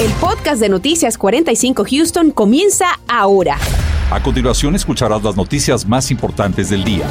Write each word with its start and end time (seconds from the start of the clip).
El 0.00 0.12
podcast 0.12 0.60
de 0.60 0.68
Noticias 0.68 1.18
45 1.18 1.84
Houston 1.90 2.30
comienza 2.30 3.00
ahora. 3.08 3.58
A 4.12 4.22
continuación 4.22 4.76
escucharás 4.76 5.24
las 5.24 5.34
noticias 5.34 5.84
más 5.84 6.12
importantes 6.12 6.70
del 6.70 6.84
día. 6.84 7.04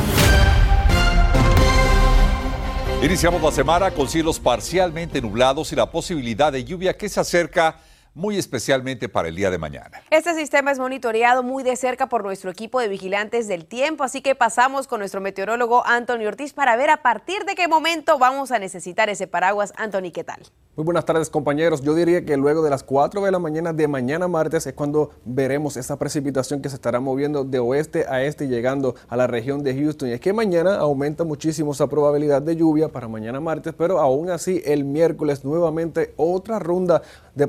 Iniciamos 3.04 3.42
la 3.42 3.52
semana 3.52 3.92
con 3.92 4.08
cielos 4.08 4.40
parcialmente 4.40 5.22
nublados 5.22 5.74
y 5.74 5.76
la 5.76 5.92
posibilidad 5.92 6.50
de 6.50 6.64
lluvia 6.64 6.96
que 6.96 7.10
se 7.10 7.20
acerca 7.20 7.76
muy 8.18 8.36
especialmente 8.38 9.08
para 9.08 9.28
el 9.28 9.36
día 9.36 9.52
de 9.52 9.60
mañana. 9.60 10.02
Este 10.10 10.34
sistema 10.34 10.72
es 10.72 10.80
monitoreado 10.80 11.44
muy 11.44 11.64
de 11.64 11.76
cerca 11.76 12.10
por 12.10 12.24
nuestro 12.24 12.50
equipo 12.50 12.80
de 12.80 12.88
vigilantes 12.88 13.48
del 13.48 13.66
tiempo, 13.66 14.04
así 14.04 14.22
que 14.22 14.34
pasamos 14.34 14.88
con 14.88 15.00
nuestro 15.00 15.22
meteorólogo 15.22 15.86
Anthony 15.86 16.26
Ortiz 16.26 16.52
para 16.52 16.76
ver 16.76 16.90
a 16.90 17.04
partir 17.04 17.46
de 17.46 17.54
qué 17.54 17.68
momento 17.68 18.18
vamos 18.18 18.52
a 18.52 18.58
necesitar 18.58 19.08
ese 19.10 19.28
paraguas. 19.28 19.72
Anthony, 19.78 20.12
¿qué 20.12 20.24
tal? 20.24 20.42
Muy 20.78 20.86
buenas 20.86 21.06
tardes 21.06 21.32
compañeros. 21.32 21.82
Yo 21.82 21.96
diría 21.96 22.24
que 22.24 22.38
luego 22.38 22.62
de 22.62 22.70
las 22.70 22.84
4 22.84 23.24
de 23.24 23.32
la 23.32 23.40
mañana 23.40 23.74
de 23.74 23.88
mañana 23.88 24.28
martes 24.28 24.68
es 24.68 24.74
cuando 24.74 25.10
veremos 25.26 25.76
esa 25.76 25.98
precipitación 25.98 26.62
que 26.62 26.70
se 26.70 26.76
estará 26.76 27.00
moviendo 27.00 27.44
de 27.44 27.58
oeste 27.58 28.06
a 28.08 28.24
este 28.24 28.46
y 28.46 28.48
llegando 28.48 28.94
a 29.10 29.18
la 29.18 29.26
región 29.26 29.64
de 29.64 29.76
Houston. 29.76 30.10
Y 30.10 30.12
es 30.12 30.20
que 30.20 30.34
mañana 30.34 30.76
aumenta 30.76 31.24
muchísimo 31.24 31.72
esa 31.72 31.88
probabilidad 31.88 32.44
de 32.44 32.56
lluvia 32.56 32.90
para 32.90 33.08
mañana 33.08 33.40
martes, 33.40 33.74
pero 33.76 34.00
aún 34.00 34.30
así 34.30 34.62
el 34.66 34.86
miércoles 34.86 35.44
nuevamente 35.44 36.14
otra 36.16 36.60
ronda 36.60 37.02
de 37.34 37.48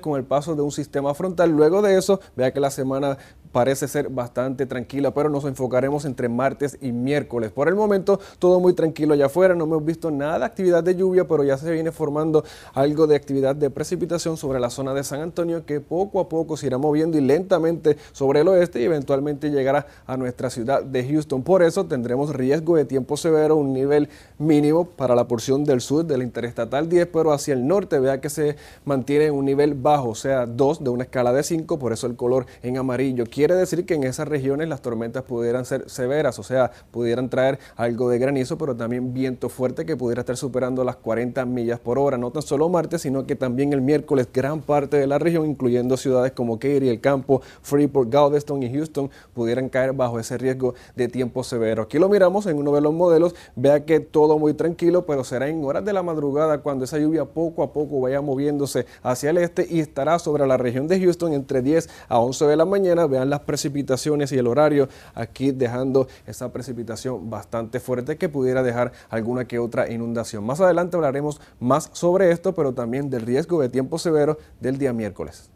con 0.00 0.18
el 0.18 0.24
paso 0.24 0.56
de 0.56 0.62
un 0.62 0.72
sistema 0.72 1.14
frontal. 1.14 1.50
Luego 1.50 1.80
de 1.80 1.96
eso, 1.96 2.20
vea 2.34 2.52
que 2.52 2.60
la 2.60 2.70
semana 2.70 3.16
parece 3.52 3.88
ser 3.88 4.10
bastante 4.10 4.66
tranquila, 4.66 5.14
pero 5.14 5.30
nos 5.30 5.44
enfocaremos 5.44 6.04
entre 6.04 6.28
martes 6.28 6.76
y 6.82 6.92
miércoles. 6.92 7.52
Por 7.52 7.68
el 7.68 7.74
momento, 7.74 8.20
todo 8.38 8.60
muy 8.60 8.74
tranquilo 8.74 9.14
allá 9.14 9.26
afuera, 9.26 9.54
no 9.54 9.64
hemos 9.64 9.84
visto 9.84 10.10
nada 10.10 10.40
de 10.40 10.44
actividad 10.44 10.84
de 10.84 10.94
lluvia, 10.94 11.26
pero 11.26 11.42
ya 11.42 11.56
se 11.56 11.70
viene 11.72 11.90
formando 11.90 12.44
algo 12.74 13.06
de 13.06 13.16
actividad 13.16 13.56
de 13.56 13.70
precipitación 13.70 14.36
sobre 14.36 14.60
la 14.60 14.68
zona 14.68 14.92
de 14.92 15.04
San 15.04 15.20
Antonio 15.20 15.64
que 15.64 15.80
poco 15.80 16.20
a 16.20 16.28
poco 16.28 16.56
se 16.56 16.66
irá 16.66 16.76
moviendo 16.76 17.16
y 17.16 17.22
lentamente 17.22 17.96
sobre 18.12 18.40
el 18.40 18.48
oeste 18.48 18.80
y 18.80 18.84
eventualmente 18.84 19.50
llegará 19.50 19.86
a 20.06 20.16
nuestra 20.16 20.50
ciudad 20.50 20.82
de 20.82 21.08
Houston. 21.08 21.42
Por 21.42 21.62
eso 21.62 21.86
tendremos 21.86 22.34
riesgo 22.34 22.76
de 22.76 22.84
tiempo 22.84 23.16
severo, 23.16 23.56
un 23.56 23.72
nivel 23.72 24.08
mínimo 24.38 24.84
para 24.84 25.14
la 25.14 25.28
porción 25.28 25.64
del 25.64 25.80
sur 25.80 26.04
de 26.04 26.18
la 26.18 26.24
interestatal 26.24 26.88
10, 26.88 27.08
pero 27.12 27.32
hacia 27.32 27.54
el 27.54 27.66
norte 27.66 27.98
vea 28.00 28.20
que 28.20 28.28
se 28.28 28.56
mantiene 28.84 29.26
en 29.26 29.34
un 29.34 29.44
nivel 29.44 29.74
bajo, 29.82 30.10
o 30.10 30.14
sea, 30.14 30.46
2 30.46 30.84
de 30.84 30.90
una 30.90 31.04
escala 31.04 31.32
de 31.32 31.42
5, 31.42 31.78
por 31.78 31.92
eso 31.92 32.06
el 32.06 32.16
color 32.16 32.46
en 32.62 32.76
amarillo. 32.76 33.24
Quiere 33.26 33.54
decir 33.54 33.86
que 33.86 33.94
en 33.94 34.04
esas 34.04 34.28
regiones 34.28 34.68
las 34.68 34.82
tormentas 34.82 35.22
pudieran 35.22 35.64
ser 35.64 35.88
severas, 35.88 36.38
o 36.38 36.42
sea, 36.42 36.70
pudieran 36.90 37.28
traer 37.28 37.58
algo 37.76 38.08
de 38.08 38.18
granizo, 38.18 38.58
pero 38.58 38.76
también 38.76 39.12
viento 39.14 39.48
fuerte 39.48 39.86
que 39.86 39.96
pudiera 39.96 40.20
estar 40.20 40.36
superando 40.36 40.84
las 40.84 40.96
40 40.96 41.44
millas 41.46 41.78
por 41.78 41.98
hora, 41.98 42.18
no 42.18 42.30
tan 42.30 42.42
solo 42.42 42.68
martes, 42.68 43.02
sino 43.02 43.26
que 43.26 43.36
también 43.36 43.72
el 43.72 43.80
miércoles 43.80 44.28
gran 44.32 44.60
parte 44.60 44.96
de 44.96 45.06
la 45.06 45.18
región, 45.18 45.46
incluyendo 45.46 45.96
ciudades 45.96 46.32
como 46.32 46.58
Katy, 46.58 46.88
El 46.88 47.00
Campo, 47.00 47.42
Freeport, 47.62 48.10
Galveston 48.10 48.62
y 48.62 48.72
Houston, 48.72 49.10
pudieran 49.34 49.68
caer 49.68 49.92
bajo 49.92 50.18
ese 50.18 50.38
riesgo 50.38 50.74
de 50.94 51.08
tiempo 51.08 51.44
severo. 51.44 51.82
Aquí 51.82 51.98
lo 51.98 52.08
miramos 52.08 52.46
en 52.46 52.58
uno 52.58 52.72
de 52.72 52.80
los 52.80 52.92
modelos, 52.92 53.34
vea 53.54 53.84
que 53.84 54.00
todo 54.00 54.38
muy 54.38 54.54
tranquilo, 54.54 55.06
pero 55.06 55.24
será 55.24 55.48
en 55.48 55.64
horas 55.64 55.84
de 55.84 55.92
la 55.92 56.02
madrugada 56.02 56.58
cuando 56.58 56.84
esa 56.84 56.98
lluvia 56.98 57.24
poco 57.24 57.62
a 57.62 57.72
poco 57.72 58.00
vaya 58.00 58.20
moviéndose 58.20 58.86
hacia 59.02 59.30
el 59.30 59.38
este 59.38 59.65
y 59.68 59.80
estará 59.80 60.18
sobre 60.18 60.46
la 60.46 60.56
región 60.56 60.88
de 60.88 61.00
Houston 61.00 61.32
entre 61.32 61.62
10 61.62 61.88
a 62.08 62.18
11 62.18 62.46
de 62.46 62.56
la 62.56 62.64
mañana. 62.64 63.06
Vean 63.06 63.30
las 63.30 63.40
precipitaciones 63.40 64.32
y 64.32 64.38
el 64.38 64.46
horario 64.46 64.88
aquí 65.14 65.52
dejando 65.52 66.08
esa 66.26 66.52
precipitación 66.52 67.30
bastante 67.30 67.80
fuerte 67.80 68.16
que 68.16 68.28
pudiera 68.28 68.62
dejar 68.62 68.92
alguna 69.10 69.46
que 69.46 69.58
otra 69.58 69.90
inundación. 69.90 70.44
Más 70.44 70.60
adelante 70.60 70.96
hablaremos 70.96 71.40
más 71.60 71.90
sobre 71.92 72.30
esto, 72.30 72.54
pero 72.54 72.74
también 72.74 73.10
del 73.10 73.22
riesgo 73.22 73.60
de 73.60 73.68
tiempo 73.68 73.98
severo 73.98 74.38
del 74.60 74.78
día 74.78 74.92
miércoles. 74.92 75.50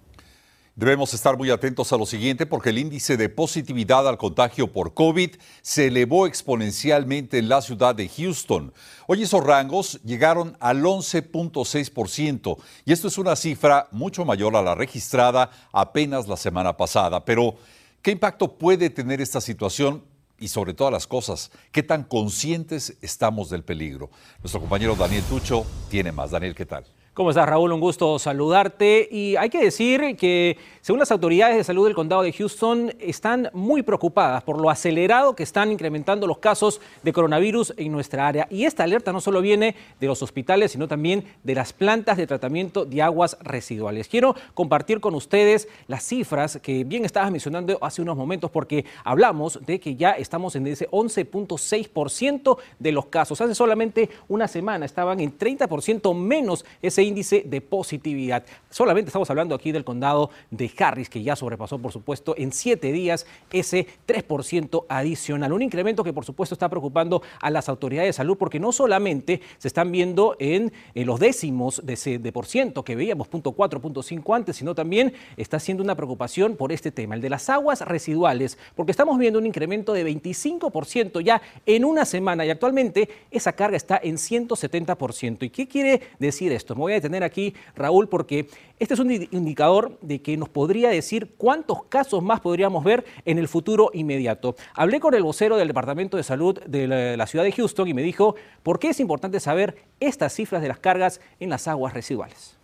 Debemos 0.77 1.13
estar 1.13 1.37
muy 1.37 1.51
atentos 1.51 1.93
a 1.93 1.97
lo 1.97 2.07
siguiente 2.07 2.47
porque 2.47 2.71
el 2.71 2.79
índice 2.79 3.17
de 3.17 3.29
positividad 3.29 4.09
al 4.09 4.17
contagio 4.17 4.73
por 4.73 4.95
COVID 4.95 5.31
se 5.63 5.89
elevó 5.89 6.27
exponencialmente 6.27 7.39
en 7.39 7.49
la 7.49 7.61
ciudad 7.61 7.95
de 7.95 8.09
Houston. 8.09 8.73
Hoy 9.07 9.23
esos 9.23 9.45
rangos 9.45 10.01
llegaron 10.05 10.57
al 10.61 10.83
11.6% 10.83 12.57
y 12.85 12.93
esto 12.93 13.09
es 13.09 13.19
una 13.19 13.37
cifra 13.37 13.89
mucho 13.91 14.25
mayor 14.25 14.57
a 14.57 14.63
la 14.63 14.75
registrada 14.75 15.51
apenas 15.73 16.29
la 16.29 16.37
semana 16.37 16.77
pasada. 16.77 17.25
Pero, 17.25 17.57
¿qué 18.01 18.13
impacto 18.13 18.57
puede 18.57 18.91
tener 18.91 19.21
esta 19.21 19.41
situación 19.41 20.05
y 20.41 20.49
sobre 20.49 20.73
todas 20.73 20.93
las 20.93 21.07
cosas, 21.07 21.51
qué 21.71 21.83
tan 21.83 22.03
conscientes 22.03 22.97
estamos 23.03 23.51
del 23.51 23.63
peligro. 23.63 24.11
Nuestro 24.39 24.61
compañero 24.61 24.97
Daniel 24.97 25.23
Tucho 25.25 25.67
tiene 25.91 26.11
más. 26.13 26.31
Daniel, 26.31 26.55
¿qué 26.55 26.65
tal? 26.65 26.87
¿Cómo 27.13 27.31
estás, 27.31 27.49
Raúl? 27.49 27.73
Un 27.73 27.81
gusto 27.81 28.21
saludarte. 28.21 29.09
Y 29.11 29.35
hay 29.35 29.51
que 29.51 29.59
decir 29.61 30.17
que, 30.17 30.57
según 30.81 31.01
las 31.01 31.11
autoridades 31.11 31.57
de 31.57 31.65
salud 31.65 31.87
del 31.87 31.97
condado 31.97 32.23
de 32.23 32.33
Houston, 32.33 32.95
están 33.01 33.51
muy 33.53 33.83
preocupadas 33.83 34.45
por 34.45 34.61
lo 34.61 34.71
acelerado 34.71 35.35
que 35.35 35.43
están 35.43 35.73
incrementando 35.73 36.29
los 36.29 36.39
casos 36.39 36.81
de 37.03 37.13
coronavirus 37.13 37.75
en 37.77 37.91
nuestra 37.91 38.29
área. 38.29 38.47
Y 38.49 38.65
esta 38.65 38.85
alerta 38.85 39.13
no 39.13 39.21
solo 39.21 39.41
viene 39.41 39.75
de 39.99 40.07
los 40.07 40.23
hospitales, 40.23 40.71
sino 40.71 40.87
también 40.87 41.25
de 41.43 41.57
las 41.57 41.73
plantas 41.73 42.17
de 42.17 42.29
tratamiento 42.29 42.85
de 42.85 43.03
aguas 43.03 43.37
residuales. 43.41 44.07
Quiero 44.07 44.37
compartir 44.55 45.01
con 45.01 45.17
ustedes 45.17 45.67
las 45.89 46.05
cifras 46.05 46.61
que 46.63 46.85
bien 46.85 47.05
estabas 47.05 47.33
mencionando 47.33 47.77
hace 47.83 48.03
unos 48.03 48.17
momentos, 48.17 48.53
porque 48.53 48.85
hablamos 49.03 49.59
de 49.67 49.81
que 49.81 49.97
ya 49.97 50.13
estamos 50.13 50.55
en 50.55 50.69
ese 50.69 50.89
11.6% 50.91 52.57
de 52.79 52.93
los 52.93 53.07
casos. 53.07 53.41
Hace 53.41 53.57
solamente 53.57 54.09
una 54.29 54.47
semana 54.47 54.87
estaban 54.87 55.19
en 55.19 55.37
30% 55.37 56.15
menos 56.15 56.65
ese 56.81 57.01
índice 57.11 57.43
de 57.45 57.61
positividad. 57.61 58.45
Solamente 58.71 59.09
estamos 59.09 59.29
hablando 59.31 59.55
aquí 59.55 59.73
del 59.73 59.85
condado 59.85 60.31
de 60.51 60.71
Harris, 60.79 61.11
que 61.11 61.23
ya 61.23 61.37
sobrepasó, 61.37 61.79
por 61.79 61.93
supuesto, 61.93 62.35
en 62.37 62.53
siete 62.53 62.93
días 62.93 63.27
ese 63.53 63.87
3% 64.07 64.87
adicional. 64.89 65.53
Un 65.53 65.63
incremento 65.63 66.03
que, 66.03 66.13
por 66.13 66.25
supuesto, 66.25 66.55
está 66.55 66.69
preocupando 66.69 67.23
a 67.41 67.51
las 67.51 67.69
autoridades 67.69 68.09
de 68.09 68.13
salud, 68.15 68.39
porque 68.39 68.61
no 68.61 68.73
solamente 68.73 69.41
se 69.59 69.69
están 69.69 69.93
viendo 69.93 70.37
en, 70.39 70.73
los 70.95 71.21
décimos 71.21 71.85
de 71.85 71.95
ese 71.95 72.19
por 72.33 72.47
ciento 72.47 72.85
que 72.85 72.97
veíamos, 72.97 73.29
punto 73.29 73.53
4, 73.53 73.81
punto 73.81 74.03
5 74.03 74.35
antes, 74.35 74.57
sino 74.57 74.75
también 74.75 75.13
está 75.37 75.59
siendo 75.59 75.83
una 75.83 75.95
preocupación 75.95 76.57
por 76.57 76.73
este 76.73 76.93
tema, 76.93 77.15
el 77.15 77.21
de 77.21 77.31
las 77.31 77.49
aguas 77.49 77.81
residuales, 77.81 78.59
porque 78.75 78.93
estamos 78.93 79.19
viendo 79.19 79.39
un 79.39 79.47
incremento 79.47 79.93
de 79.93 80.07
25% 80.07 81.21
ya 81.23 81.43
en 81.67 81.85
una 81.85 82.05
semana 82.05 82.45
y 82.47 82.51
actualmente 82.51 83.09
esa 83.31 83.53
carga 83.53 83.77
está 83.77 84.01
en 84.03 84.17
170%. 84.17 85.43
¿Y 85.43 85.51
qué 85.51 85.67
quiere 85.67 86.01
decir 86.19 86.53
esto? 86.53 86.75
A 86.95 87.01
detener 87.01 87.25
aquí, 87.25 87.55
Raúl, 87.75 88.09
porque 88.09 88.49
este 88.79 88.95
es 88.95 89.01
un 89.01 89.11
indicador 89.11 89.99
de 90.01 90.23
que 90.23 90.37
nos 90.37 90.49
podría 90.49 90.91
decir 90.91 91.35
cuántos 91.37 91.85
casos 91.85 92.23
más 92.23 92.41
podríamos 92.41 92.85
ver 92.85 93.05
en 93.25 93.39
el 93.39 93.49
futuro 93.49 93.91
inmediato. 93.95 94.57
Hablé 94.75 95.01
con 95.01 95.15
el 95.15 95.23
vocero 95.23 95.57
del 95.57 95.69
Departamento 95.69 96.17
de 96.17 96.23
Salud 96.23 96.59
de 96.61 97.17
la 97.17 97.27
ciudad 97.27 97.45
de 97.45 97.53
Houston 97.53 97.89
y 97.89 97.95
me 97.95 98.03
dijo 98.03 98.35
por 98.63 98.79
qué 98.79 98.89
es 98.89 99.01
importante 99.01 99.41
saber 99.41 99.77
estas 100.01 100.35
cifras 100.35 100.63
de 100.63 100.69
las 100.69 100.79
cargas 100.79 101.21
en 101.39 101.51
las 101.51 101.69
aguas 101.69 101.95
residuales. 101.95 102.57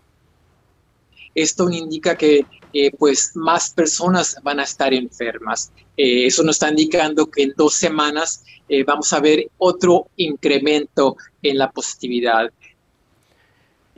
Esto 1.35 1.69
indica 1.71 2.17
que 2.17 2.47
pues 2.99 3.33
más 3.35 3.71
personas 3.71 4.37
van 4.43 4.61
a 4.61 4.65
estar 4.65 4.93
enfermas. 4.93 5.73
Eh, 5.97 6.27
eso 6.27 6.43
nos 6.43 6.57
está 6.57 6.69
indicando 6.69 7.27
que 7.31 7.45
en 7.45 7.55
dos 7.57 7.75
semanas 7.75 8.45
eh, 8.69 8.85
vamos 8.85 9.13
a 9.13 9.21
ver 9.21 9.49
otro 9.59 10.09
incremento 10.17 11.17
en 11.43 11.59
la 11.59 11.71
positividad. 11.71 12.51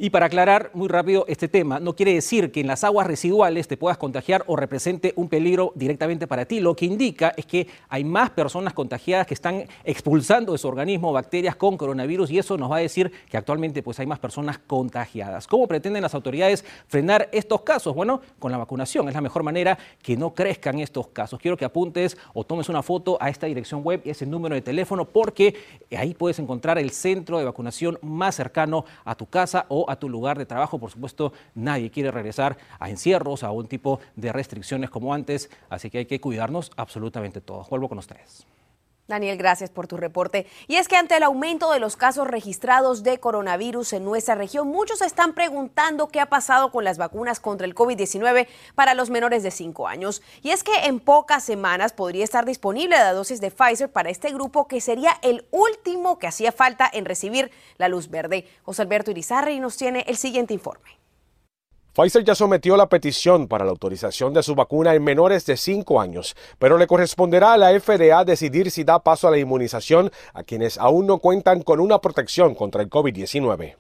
Y 0.01 0.11
para 0.11 0.27
aclarar 0.27 0.71
muy 0.75 0.87
rápido 0.87 1.25
este 1.27 1.49
tema, 1.49 1.81
no 1.81 1.97
quiere 1.97 2.15
decir 2.15 2.53
que 2.53 2.61
en 2.61 2.69
las 2.69 2.85
aguas 2.85 3.05
residuales 3.05 3.67
te 3.67 3.77
puedas 3.77 3.99
contagiar 3.99 4.45
o 4.47 4.55
represente 4.55 5.13
un 5.17 5.29
peligro 5.29 5.73
directamente 5.75 6.29
para 6.29 6.45
ti. 6.45 6.61
Lo 6.61 6.77
que 6.77 6.87
indica 6.87 7.35
es 7.37 7.45
que 7.47 7.67
hay 7.89 8.05
más 8.05 8.31
personas 8.31 8.75
contagiadas 8.75 9.27
que 9.27 9.35
están 9.35 9.65
expulsando 9.83 10.53
de 10.53 10.59
su 10.59 10.69
organismo 10.69 11.13
bacterias 11.13 11.57
con 11.57 11.77
coronavirus 11.77 12.31
y 12.31 12.39
eso 12.39 12.57
nos 12.57 12.71
va 12.71 12.77
a 12.77 12.79
decir 12.79 13.11
que 13.29 13.37
actualmente 13.37 13.83
pues 13.83 13.99
hay 13.99 14.07
más 14.07 14.21
personas 14.21 14.59
contagiadas. 14.59 15.49
¿Cómo 15.49 15.67
pretenden 15.67 16.03
las 16.03 16.15
autoridades 16.15 16.65
frenar 16.87 17.29
estos 17.33 17.63
casos? 17.63 17.93
Bueno, 17.93 18.21
con 18.39 18.53
la 18.53 18.59
vacunación 18.59 19.09
es 19.09 19.15
la 19.15 19.21
mejor 19.21 19.43
manera 19.43 19.77
que 20.01 20.17
no 20.17 20.33
crezcan 20.33 20.79
estos 20.79 21.09
casos. 21.09 21.41
Quiero 21.41 21.57
que 21.57 21.65
apuntes 21.65 22.17
o 22.35 22.45
tomes 22.45 22.69
una 22.69 22.85
foto 22.85 23.19
a 23.21 23.31
esta 23.31 23.49
dirección 23.49 23.83
web 23.83 24.03
y 24.05 24.11
ese 24.11 24.27
número 24.27 24.55
de 24.55 24.63
teléfono 24.63 25.07
porque 25.07 25.57
ahí 25.91 26.15
puedes 26.15 26.39
encontrar 26.39 26.79
el 26.79 26.91
centro 26.93 27.41
de 27.41 27.45
vacunación 27.47 27.99
más 28.01 28.37
cercano 28.37 28.85
a 29.05 29.17
tu 29.17 29.27
casa 29.27 29.67
o 29.69 29.88
a 29.91 29.97
tu 29.97 30.09
lugar 30.09 30.39
de 30.39 30.47
trabajo. 30.47 30.79
Por 30.79 30.91
supuesto, 30.91 31.33
nadie 31.55 31.91
quiere 31.91 32.11
regresar 32.11 32.57
a 32.79 32.91
encierros, 32.91 33.43
a 33.43 33.51
un 33.51 33.67
tipo 33.67 34.01
de 34.17 34.33
restricciones 34.33 34.91
como 34.91 35.15
antes, 35.15 35.51
así 35.71 35.91
que 35.91 35.99
hay 35.99 36.07
que 36.07 36.21
cuidarnos 36.21 36.71
absolutamente 36.77 37.41
todos. 37.41 37.69
Vuelvo 37.69 37.89
con 37.89 37.99
ustedes. 37.99 38.47
Daniel, 39.09 39.39
gracias 39.39 39.71
por 39.71 39.87
tu 39.87 39.97
reporte. 39.97 40.47
Y 40.67 40.77
es 40.77 40.87
que 40.87 40.97
ante 40.97 41.17
el 41.17 41.23
aumento 41.23 41.73
de 41.73 41.81
los 41.81 41.97
casos 41.97 42.29
registrados 42.29 43.03
de 43.03 43.19
coronavirus 43.19 43.95
en 43.95 44.05
nuestra 44.05 44.35
región, 44.35 44.69
muchos 44.69 45.01
están 45.01 45.33
preguntando 45.33 46.09
qué 46.09 46.21
ha 46.21 46.27
pasado 46.27 46.71
con 46.71 46.85
las 46.85 46.99
vacunas 46.99 47.41
contra 47.41 47.67
el 47.67 47.75
COVID-19 47.75 48.47
para 48.75 48.93
los 48.93 49.09
menores 49.09 49.43
de 49.43 49.51
5 49.51 49.89
años. 49.89 50.21
Y 50.43 50.51
es 50.51 50.63
que 50.63 50.85
en 50.85 51.01
pocas 51.01 51.43
semanas 51.43 51.95
podría 51.95 52.23
estar 52.23 52.45
disponible 52.45 52.99
la 52.99 53.15
dosis 53.15 53.41
de 53.41 53.51
Pfizer 53.51 53.91
para 53.91 54.11
este 54.11 54.31
grupo 54.31 54.69
que 54.69 54.83
sería 54.83 55.17
el 55.23 55.47
último 55.53 56.19
que 56.19 56.27
hacía 56.27 56.53
falta 56.53 56.91
en 56.93 57.07
recibir 57.07 57.51
la 57.79 57.89
luz 57.89 58.11
verde. 58.11 58.47
José 58.63 58.83
Alberto 58.83 59.11
Irizarri 59.11 59.59
nos 59.59 59.79
tiene 59.79 60.05
el 60.07 60.19
siguiente 60.19 60.53
informe. 60.53 60.98
Pfizer 61.99 62.23
ya 62.23 62.37
sometió 62.37 62.77
la 62.77 62.89
petición 62.89 63.49
para 63.49 63.65
la 63.65 63.73
autorización 63.73 64.33
de 64.33 64.45
su 64.45 64.55
vacuna 64.55 64.95
en 64.95 65.03
menores 65.03 65.45
de 65.47 65.57
5 65.57 66.01
años, 66.01 66.37
pero 66.61 66.79
le 66.79 66.87
corresponderá 66.87 67.55
a 67.55 67.59
la 67.59 67.71
FDA 67.81 68.25
decidir 68.25 68.71
si 68.71 68.85
da 68.85 69.03
paso 69.03 69.27
a 69.27 69.33
la 69.33 69.39
inmunización 69.39 70.13
a 70.33 70.45
quienes 70.45 70.79
aún 70.79 71.09
no 71.09 71.19
cuentan 71.19 71.61
con 71.63 71.81
una 71.81 72.01
protección 72.01 72.55
contra 72.55 72.83
el 72.83 72.89
COVID-19. 72.89 73.75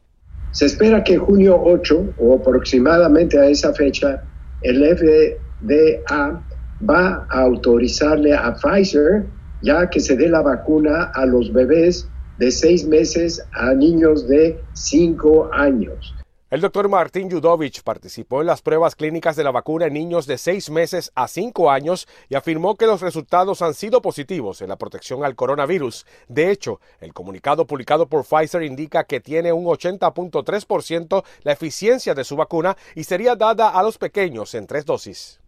Se 0.50 0.66
espera 0.66 1.04
que 1.04 1.16
junio 1.16 1.62
8 1.62 2.14
o 2.18 2.34
aproximadamente 2.34 3.38
a 3.38 3.46
esa 3.46 3.72
fecha 3.72 4.24
el 4.62 4.82
FDA 4.82 6.42
va 6.90 7.24
a 7.30 7.40
autorizarle 7.42 8.34
a 8.34 8.52
Pfizer 8.52 9.26
ya 9.62 9.88
que 9.88 10.00
se 10.00 10.16
dé 10.16 10.28
la 10.28 10.42
vacuna 10.42 11.12
a 11.14 11.24
los 11.24 11.52
bebés 11.52 12.08
de 12.38 12.50
6 12.50 12.84
meses 12.88 13.46
a 13.52 13.74
niños 13.74 14.26
de 14.26 14.60
5 14.72 15.50
años. 15.52 16.17
El 16.50 16.62
doctor 16.62 16.88
Martín 16.88 17.28
Yudovich 17.28 17.82
participó 17.82 18.40
en 18.40 18.46
las 18.46 18.62
pruebas 18.62 18.96
clínicas 18.96 19.36
de 19.36 19.44
la 19.44 19.50
vacuna 19.50 19.84
en 19.84 19.92
niños 19.92 20.26
de 20.26 20.38
6 20.38 20.70
meses 20.70 21.12
a 21.14 21.28
5 21.28 21.70
años 21.70 22.08
y 22.30 22.36
afirmó 22.36 22.74
que 22.76 22.86
los 22.86 23.02
resultados 23.02 23.60
han 23.60 23.74
sido 23.74 24.00
positivos 24.00 24.62
en 24.62 24.70
la 24.70 24.76
protección 24.76 25.24
al 25.24 25.36
coronavirus. 25.36 26.06
De 26.26 26.50
hecho, 26.50 26.80
el 27.02 27.12
comunicado 27.12 27.66
publicado 27.66 28.08
por 28.08 28.24
Pfizer 28.24 28.62
indica 28.62 29.04
que 29.04 29.20
tiene 29.20 29.52
un 29.52 29.66
80.3% 29.66 31.22
la 31.42 31.52
eficiencia 31.52 32.14
de 32.14 32.24
su 32.24 32.34
vacuna 32.34 32.78
y 32.94 33.04
sería 33.04 33.36
dada 33.36 33.68
a 33.68 33.82
los 33.82 33.98
pequeños 33.98 34.54
en 34.54 34.66
tres 34.66 34.86
dosis. 34.86 35.40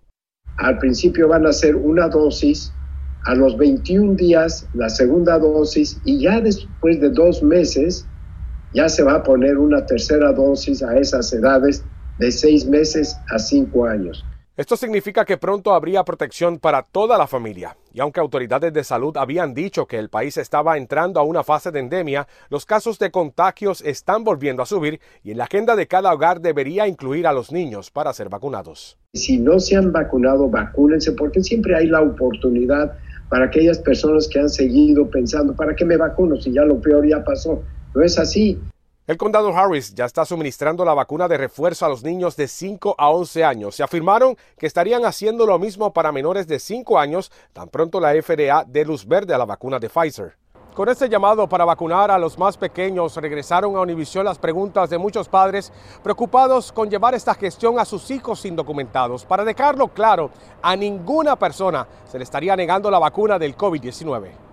Al 0.59 0.77
principio 0.77 1.29
van 1.29 1.47
a 1.47 1.55
ser 1.55 1.77
una 1.77 2.09
dosis, 2.09 2.75
a 3.25 3.35
los 3.35 3.57
21 3.57 4.17
días 4.17 4.69
la 4.75 4.91
segunda 4.91 5.39
dosis 5.39 5.99
y 6.05 6.21
ya 6.21 6.43
después 6.43 7.01
de 7.01 7.09
dos 7.09 7.43
meses 7.43 8.07
ya 8.73 8.89
se 8.89 9.03
va 9.03 9.17
a 9.17 9.23
poner 9.23 9.59
una 9.59 9.85
tercera 9.87 10.33
dosis 10.33 10.83
a 10.83 10.97
esas 10.99 11.33
edades 11.33 11.85
de 12.19 12.31
seis 12.31 12.67
meses 12.67 13.17
a 13.31 13.39
cinco 13.39 13.87
años. 13.87 14.25
Esto 14.61 14.77
significa 14.77 15.25
que 15.25 15.39
pronto 15.39 15.73
habría 15.73 16.05
protección 16.05 16.59
para 16.59 16.83
toda 16.83 17.17
la 17.17 17.27
familia. 17.27 17.79
Y 17.95 18.01
aunque 18.01 18.21
autoridades 18.21 18.75
de 18.75 18.85
salud 18.85 19.17
habían 19.17 19.55
dicho 19.55 19.87
que 19.87 19.99
el 19.99 20.11
país 20.11 20.37
estaba 20.37 20.77
entrando 20.77 21.19
a 21.19 21.23
una 21.23 21.43
fase 21.43 21.71
de 21.71 21.81
endemia, 21.81 22.29
los 22.51 22.67
casos 22.67 22.99
de 22.99 23.11
contagios 23.11 23.81
están 23.81 24.23
volviendo 24.23 24.63
a 24.63 24.67
subir 24.67 25.01
y 25.23 25.31
en 25.31 25.39
la 25.39 25.45
agenda 25.45 25.77
de 25.77 25.87
cada 25.87 26.13
hogar 26.13 26.43
debería 26.43 26.87
incluir 26.87 27.27
a 27.27 27.33
los 27.33 27.53
niños 27.53 27.91
para 27.91 28.13
ser 28.13 28.29
vacunados. 28.29 28.99
Si 29.15 29.39
no 29.39 29.59
se 29.61 29.77
han 29.77 29.93
vacunado, 29.93 30.51
vacúnense 30.51 31.13
porque 31.13 31.43
siempre 31.43 31.75
hay 31.75 31.87
la 31.87 32.03
oportunidad 32.03 32.99
para 33.31 33.47
aquellas 33.47 33.79
personas 33.79 34.29
que 34.29 34.41
han 34.41 34.51
seguido 34.51 35.09
pensando, 35.09 35.57
¿para 35.57 35.75
qué 35.75 35.87
me 35.87 35.97
vacuno 35.97 36.37
si 36.37 36.53
ya 36.53 36.65
lo 36.65 36.79
peor 36.83 37.09
ya 37.09 37.25
pasó? 37.25 37.63
No 37.95 38.03
es 38.03 38.19
así. 38.19 38.61
El 39.07 39.17
condado 39.17 39.49
Harris 39.57 39.93
ya 39.93 40.05
está 40.05 40.25
suministrando 40.25 40.85
la 40.85 40.95
vacuna 40.95 41.27
de 41.27 41.37
refuerzo 41.37 41.85
a 41.85 41.89
los 41.89 42.05
niños 42.05 42.37
de 42.37 42.47
5 42.47 42.95
a 42.97 43.11
11 43.11 43.43
años. 43.45 43.75
Se 43.75 43.83
afirmaron 43.83 44.37
que 44.57 44.69
estarían 44.69 45.05
haciendo 45.05 45.47
lo 45.47 45.59
mismo 45.59 45.93
para 45.93 46.13
menores 46.13 46.47
de 46.47 46.61
5 46.61 46.97
años 46.97 47.33
tan 47.53 47.69
pronto 47.69 47.99
la 47.99 48.13
FDA 48.13 48.65
dé 48.65 48.85
luz 48.85 49.05
verde 49.05 49.35
a 49.35 49.39
la 49.39 49.47
vacuna 49.47 49.81
de 49.81 49.89
Pfizer. 49.89 50.37
Con 50.75 50.89
este 50.89 51.09
llamado 51.09 51.49
para 51.49 51.65
vacunar 51.65 52.13
a 52.13 52.19
los 52.19 52.39
más 52.39 52.57
pequeños, 52.57 53.17
regresaron 53.17 53.75
a 53.75 53.81
Univision 53.81 54.25
las 54.25 54.39
preguntas 54.39 54.89
de 54.89 54.99
muchos 54.99 55.29
padres 55.29 55.73
preocupados 56.05 56.71
con 56.71 56.89
llevar 56.89 57.13
esta 57.17 57.35
gestión 57.35 57.81
a 57.81 57.85
sus 57.85 58.09
hijos 58.13 58.45
indocumentados. 58.45 59.25
Para 59.25 59.45
dejarlo 59.45 59.89
claro, 59.89 60.31
a 60.63 60.77
ninguna 60.77 61.35
persona 61.35 61.89
se 62.09 62.19
le 62.19 62.23
estaría 62.23 62.55
negando 62.55 62.89
la 62.89 63.01
vacuna 63.01 63.37
del 63.37 63.57
COVID-19. 63.57 64.50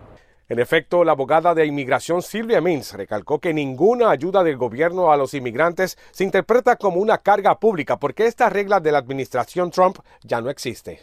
En 0.49 0.59
efecto, 0.59 1.03
la 1.03 1.11
abogada 1.11 1.53
de 1.53 1.65
inmigración 1.65 2.21
Silvia 2.21 2.61
Mins 2.61 2.93
recalcó 2.93 3.37
que 3.41 3.53
ninguna 3.53 4.11
ayuda 4.11 4.43
del 4.43 4.55
gobierno 4.55 5.11
a 5.11 5.17
los 5.17 5.33
inmigrantes 5.33 5.97
se 6.11 6.23
interpreta 6.23 6.77
como 6.77 7.01
una 7.01 7.17
carga 7.17 7.59
pública 7.59 7.99
porque 7.99 8.27
esta 8.27 8.49
regla 8.49 8.79
de 8.79 8.93
la 8.93 8.99
administración 8.99 9.71
Trump 9.71 9.97
ya 10.23 10.39
no 10.39 10.49
existe. 10.49 11.01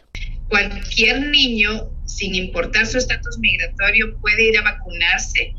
Cualquier 0.49 1.27
niño, 1.27 1.91
sin 2.07 2.35
importar 2.35 2.87
su 2.87 2.97
estatus 2.97 3.39
migratorio, 3.39 4.19
puede 4.19 4.49
ir 4.49 4.57
a 4.57 4.63
vacunarse. 4.63 5.53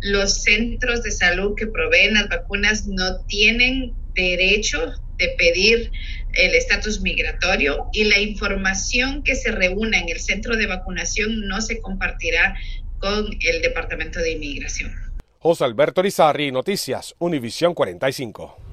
Los 0.00 0.42
centros 0.42 1.02
de 1.02 1.10
salud 1.10 1.54
que 1.56 1.68
proveen 1.68 2.12
las 2.12 2.28
vacunas 2.28 2.86
no 2.86 3.24
tienen 3.28 3.94
derecho 4.14 4.92
de 5.16 5.28
pedir 5.38 5.90
el 6.34 6.54
estatus 6.54 7.00
migratorio 7.00 7.86
y 7.92 8.04
la 8.04 8.18
información 8.18 9.22
que 9.22 9.36
se 9.36 9.52
reúna 9.52 9.98
en 9.98 10.08
el 10.08 10.20
centro 10.20 10.56
de 10.56 10.66
vacunación 10.66 11.46
no 11.46 11.60
se 11.60 11.80
compartirá 11.80 12.56
con 13.02 13.26
el 13.40 13.60
Departamento 13.60 14.20
de 14.20 14.30
Inmigración. 14.30 14.92
José 15.40 15.64
Alberto 15.64 16.02
Rizarri, 16.02 16.52
Noticias, 16.52 17.16
Univisión 17.18 17.74
45. 17.74 18.71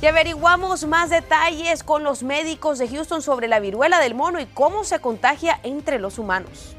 Y 0.00 0.06
averiguamos 0.06 0.86
más 0.86 1.10
detalles 1.10 1.82
con 1.82 2.04
los 2.04 2.22
médicos 2.22 2.78
de 2.78 2.88
Houston 2.88 3.20
sobre 3.20 3.48
la 3.48 3.58
viruela 3.58 3.98
del 3.98 4.14
mono 4.14 4.38
y 4.38 4.46
cómo 4.46 4.84
se 4.84 5.00
contagia 5.00 5.58
entre 5.64 5.98
los 5.98 6.18
humanos. 6.18 6.76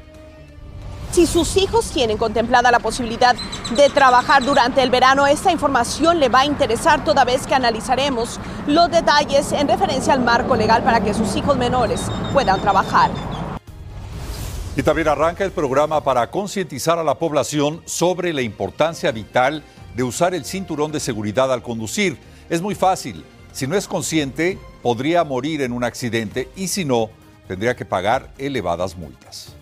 Si 1.12 1.26
sus 1.26 1.56
hijos 1.58 1.90
tienen 1.90 2.16
contemplada 2.16 2.70
la 2.70 2.78
posibilidad 2.78 3.36
de 3.76 3.90
trabajar 3.90 4.42
durante 4.42 4.82
el 4.82 4.88
verano, 4.88 5.26
esta 5.26 5.52
información 5.52 6.18
le 6.18 6.30
va 6.30 6.40
a 6.40 6.44
interesar 6.46 7.04
toda 7.04 7.24
vez 7.24 7.46
que 7.46 7.54
analizaremos 7.54 8.40
los 8.66 8.90
detalles 8.90 9.52
en 9.52 9.68
referencia 9.68 10.14
al 10.14 10.20
marco 10.20 10.56
legal 10.56 10.82
para 10.82 11.02
que 11.02 11.12
sus 11.12 11.36
hijos 11.36 11.58
menores 11.58 12.00
puedan 12.32 12.60
trabajar. 12.62 13.10
Y 14.76 14.82
también 14.82 15.08
arranca 15.08 15.44
el 15.44 15.50
programa 15.50 16.02
para 16.02 16.30
concientizar 16.30 16.98
a 16.98 17.04
la 17.04 17.16
población 17.16 17.82
sobre 17.84 18.32
la 18.32 18.40
importancia 18.40 19.12
vital 19.12 19.62
de 19.94 20.04
usar 20.04 20.32
el 20.32 20.46
cinturón 20.46 20.90
de 20.90 21.00
seguridad 21.00 21.52
al 21.52 21.62
conducir. 21.62 22.29
Es 22.50 22.60
muy 22.60 22.74
fácil. 22.74 23.24
Si 23.52 23.68
no 23.68 23.76
es 23.76 23.86
consciente, 23.86 24.58
podría 24.82 25.22
morir 25.22 25.62
en 25.62 25.72
un 25.72 25.84
accidente 25.84 26.48
y 26.56 26.66
si 26.66 26.84
no, 26.84 27.08
tendría 27.46 27.76
que 27.76 27.84
pagar 27.84 28.30
elevadas 28.38 28.96
multas. 28.96 29.54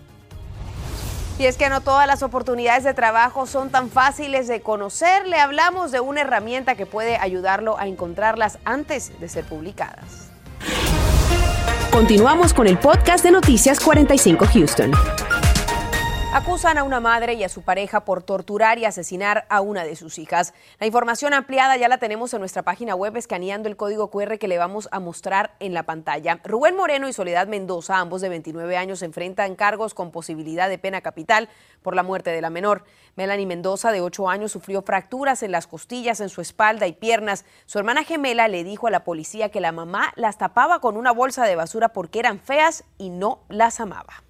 Y 1.37 1.45
es 1.45 1.55
que 1.55 1.69
no 1.69 1.81
todas 1.81 2.07
las 2.07 2.23
oportunidades 2.23 2.83
de 2.83 2.95
trabajo 2.95 3.45
son 3.45 3.69
tan 3.69 3.91
fáciles 3.91 4.47
de 4.47 4.61
conocer. 4.61 5.27
Le 5.27 5.39
hablamos 5.39 5.91
de 5.91 5.99
una 5.99 6.21
herramienta 6.21 6.73
que 6.73 6.87
puede 6.87 7.17
ayudarlo 7.17 7.77
a 7.77 7.87
encontrarlas 7.87 8.57
antes 8.65 9.17
de 9.19 9.29
ser 9.29 9.45
publicadas. 9.45 10.31
Continuamos 11.91 12.53
con 12.55 12.65
el 12.65 12.79
podcast 12.79 13.23
de 13.23 13.31
Noticias 13.31 13.79
45 13.79 14.45
Houston. 14.51 14.91
Acusan 16.31 16.77
a 16.77 16.83
una 16.83 16.99
madre 16.99 17.33
y 17.33 17.43
a 17.43 17.49
su 17.49 17.63
pareja 17.63 18.05
por 18.05 18.21
torturar 18.21 18.77
y 18.77 18.85
asesinar 18.85 19.47
a 19.49 19.61
una 19.61 19.83
de 19.83 19.95
sus 19.95 20.19
hijas. 20.19 20.53
La 20.79 20.85
información 20.85 21.33
ampliada 21.33 21.75
ya 21.75 21.87
la 21.87 21.97
tenemos 21.97 22.31
en 22.35 22.39
nuestra 22.39 22.61
página 22.61 22.93
web 22.93 23.17
escaneando 23.17 23.67
el 23.67 23.75
código 23.75 24.11
QR 24.11 24.37
que 24.37 24.47
le 24.47 24.59
vamos 24.59 24.89
a 24.91 24.99
mostrar 24.99 25.55
en 25.59 25.73
la 25.73 25.87
pantalla. 25.87 26.39
Rubén 26.43 26.75
Moreno 26.75 27.07
y 27.07 27.13
Soledad 27.13 27.47
Mendoza, 27.47 27.97
ambos 27.97 28.21
de 28.21 28.29
29 28.29 28.77
años, 28.77 29.01
enfrentan 29.01 29.55
cargos 29.55 29.95
con 29.95 30.11
posibilidad 30.11 30.69
de 30.69 30.77
pena 30.77 31.01
capital 31.01 31.49
por 31.81 31.95
la 31.95 32.03
muerte 32.03 32.29
de 32.29 32.41
la 32.41 32.51
menor. 32.51 32.83
Melanie 33.15 33.47
Mendoza, 33.47 33.91
de 33.91 34.01
8 34.01 34.29
años, 34.29 34.51
sufrió 34.51 34.83
fracturas 34.83 35.41
en 35.41 35.51
las 35.51 35.65
costillas, 35.65 36.19
en 36.21 36.29
su 36.29 36.41
espalda 36.41 36.85
y 36.85 36.93
piernas. 36.93 37.43
Su 37.65 37.79
hermana 37.79 38.03
gemela 38.03 38.47
le 38.47 38.63
dijo 38.63 38.85
a 38.85 38.91
la 38.91 39.03
policía 39.03 39.49
que 39.49 39.61
la 39.61 39.71
mamá 39.71 40.13
las 40.15 40.37
tapaba 40.37 40.79
con 40.79 40.95
una 40.95 41.11
bolsa 41.11 41.43
de 41.45 41.55
basura 41.55 41.89
porque 41.89 42.19
eran 42.19 42.39
feas 42.39 42.83
y 42.99 43.09
no 43.09 43.45
las 43.49 43.79
amaba. 43.79 44.28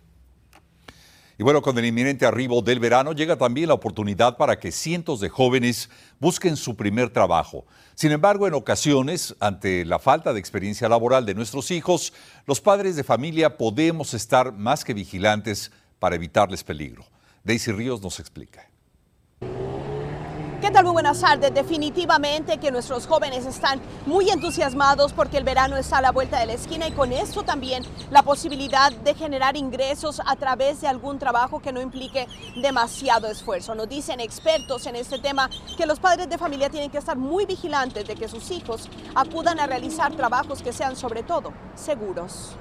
Y 1.39 1.43
bueno, 1.43 1.61
con 1.61 1.77
el 1.77 1.85
inminente 1.85 2.25
arribo 2.25 2.61
del 2.61 2.81
verano 2.81 3.13
llega 3.13 3.37
también 3.37 3.69
la 3.69 3.73
oportunidad 3.73 4.35
para 4.35 4.59
que 4.59 4.73
cientos 4.73 5.21
de 5.21 5.29
jóvenes 5.29 5.89
busquen 6.19 6.57
su 6.57 6.75
primer 6.75 7.11
trabajo. 7.11 7.65
Sin 7.95 8.11
embargo, 8.11 8.45
en 8.45 8.55
ocasiones, 8.55 9.33
ante 9.39 9.85
la 9.85 9.99
falta 9.99 10.33
de 10.33 10.39
experiencia 10.41 10.89
laboral 10.89 11.25
de 11.25 11.35
nuestros 11.35 11.71
hijos, 11.71 12.11
los 12.45 12.59
padres 12.59 12.97
de 12.97 13.05
familia 13.05 13.55
podemos 13.55 14.13
estar 14.13 14.51
más 14.51 14.83
que 14.83 14.93
vigilantes 14.93 15.71
para 15.97 16.15
evitarles 16.15 16.61
peligro. 16.61 17.05
Daisy 17.45 17.71
Ríos 17.71 18.01
nos 18.01 18.19
explica. 18.19 18.69
¿Qué 20.61 20.71
tal? 20.71 20.83
Muy 20.83 20.91
buenas 20.91 21.21
tardes. 21.21 21.53
Definitivamente 21.53 22.57
que 22.57 22.69
nuestros 22.69 23.07
jóvenes 23.07 23.45
están 23.45 23.79
muy 24.05 24.29
entusiasmados 24.29 25.13
porque 25.13 25.37
el 25.37 25.45
verano 25.45 25.77
está 25.77 25.99
a 25.99 26.01
la 26.01 26.11
vuelta 26.11 26.37
de 26.37 26.47
la 26.47 26.53
esquina 26.53 26.85
y 26.85 26.91
con 26.91 27.13
esto 27.13 27.43
también 27.43 27.83
la 28.11 28.23
posibilidad 28.23 28.91
de 28.91 29.13
generar 29.13 29.55
ingresos 29.55 30.21
a 30.25 30.35
través 30.35 30.81
de 30.81 30.87
algún 30.89 31.17
trabajo 31.17 31.61
que 31.61 31.71
no 31.71 31.79
implique 31.79 32.27
demasiado 32.61 33.29
esfuerzo. 33.29 33.73
Nos 33.73 33.87
dicen 33.87 34.19
expertos 34.19 34.85
en 34.85 34.97
este 34.97 35.17
tema 35.19 35.49
que 35.77 35.85
los 35.85 36.01
padres 36.01 36.29
de 36.29 36.37
familia 36.37 36.69
tienen 36.69 36.91
que 36.91 36.97
estar 36.97 37.15
muy 37.15 37.45
vigilantes 37.45 38.05
de 38.05 38.15
que 38.15 38.27
sus 38.27 38.51
hijos 38.51 38.89
acudan 39.15 39.61
a 39.61 39.67
realizar 39.67 40.11
trabajos 40.11 40.61
que 40.61 40.73
sean 40.73 40.97
sobre 40.97 41.23
todo 41.23 41.53
seguros. 41.73 42.57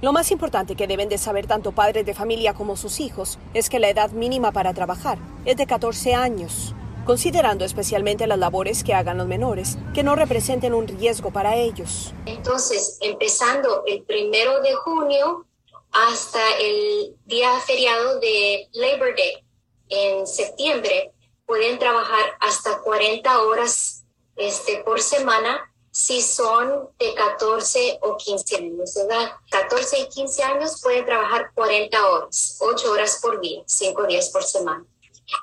Lo 0.00 0.12
más 0.12 0.30
importante 0.30 0.76
que 0.76 0.86
deben 0.86 1.08
de 1.08 1.18
saber 1.18 1.48
tanto 1.48 1.72
padres 1.72 2.06
de 2.06 2.14
familia 2.14 2.54
como 2.54 2.76
sus 2.76 3.00
hijos 3.00 3.40
es 3.52 3.68
que 3.68 3.80
la 3.80 3.88
edad 3.88 4.12
mínima 4.12 4.52
para 4.52 4.72
trabajar 4.74 5.18
es 5.44 5.56
de 5.56 5.66
14 5.66 6.14
años 6.14 6.76
considerando 7.04 7.64
especialmente 7.64 8.26
las 8.26 8.38
labores 8.38 8.84
que 8.84 8.94
hagan 8.94 9.18
los 9.18 9.26
menores, 9.26 9.78
que 9.94 10.02
no 10.02 10.14
representen 10.14 10.74
un 10.74 10.86
riesgo 10.86 11.30
para 11.30 11.56
ellos. 11.56 12.14
Entonces, 12.26 12.98
empezando 13.00 13.84
el 13.86 14.02
primero 14.02 14.60
de 14.60 14.74
junio 14.74 15.46
hasta 15.92 16.40
el 16.60 17.16
día 17.26 17.50
feriado 17.60 18.18
de 18.20 18.68
Labor 18.72 19.14
Day 19.16 19.44
en 19.88 20.26
septiembre, 20.26 21.12
pueden 21.46 21.78
trabajar 21.78 22.36
hasta 22.40 22.78
40 22.78 23.42
horas 23.42 24.04
este, 24.36 24.82
por 24.84 25.00
semana 25.00 25.68
si 25.90 26.22
son 26.22 26.88
de 26.98 27.12
14 27.12 27.98
o 28.00 28.16
15 28.16 28.56
años 28.56 28.94
de 28.94 29.02
edad. 29.02 29.32
14 29.50 29.98
y 30.00 30.08
15 30.08 30.42
años 30.42 30.80
pueden 30.82 31.04
trabajar 31.04 31.50
40 31.54 32.08
horas, 32.08 32.56
8 32.60 32.90
horas 32.90 33.18
por 33.20 33.40
día, 33.40 33.62
5 33.66 34.06
días 34.06 34.30
por 34.30 34.42
semana. 34.42 34.86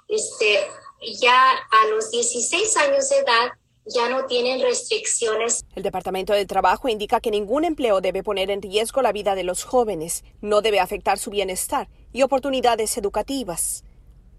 Este, 0.08 0.68
ya 1.22 1.51
a 1.51 1.88
los 1.89 2.12
16 2.12 2.77
años 2.77 3.10
de 3.10 3.18
edad 3.18 3.50
ya 3.86 4.10
no 4.10 4.25
tienen 4.25 4.62
restricciones. 4.62 5.65
El 5.75 5.84
Departamento 5.84 6.34
del 6.34 6.48
Trabajo 6.48 6.89
indica 6.89 7.20
que 7.20 7.32
ningún 7.32 7.65
empleo 7.65 8.01
debe 8.01 8.24
poner 8.24 8.51
en 8.51 8.62
riesgo 8.62 9.01
la 9.01 9.12
vida 9.12 9.36
de 9.36 9.44
los 9.44 9.63
jóvenes, 9.63 10.24
no 10.41 10.62
debe 10.62 10.79
afectar 10.79 11.18
su 11.18 11.32
bienestar 11.32 11.89
y 12.13 12.22
oportunidades 12.22 12.98
educativas. 12.98 13.84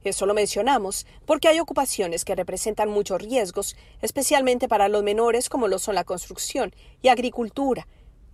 Eso 0.03 0.25
lo 0.25 0.35
mencionamos 0.35 1.07
porque 1.27 1.49
hay 1.49 1.61
ocupaciones 1.61 2.25
que 2.25 2.35
representan 2.35 2.89
muchos 2.89 3.21
riesgos, 3.21 3.77
especialmente 4.01 4.69
para 4.69 4.89
los 4.89 5.03
menores 5.03 5.49
como 5.49 5.69
lo 5.69 5.79
son 5.79 5.95
la 5.95 6.05
construcción 6.05 6.75
y 7.03 7.09
agricultura, 7.09 7.87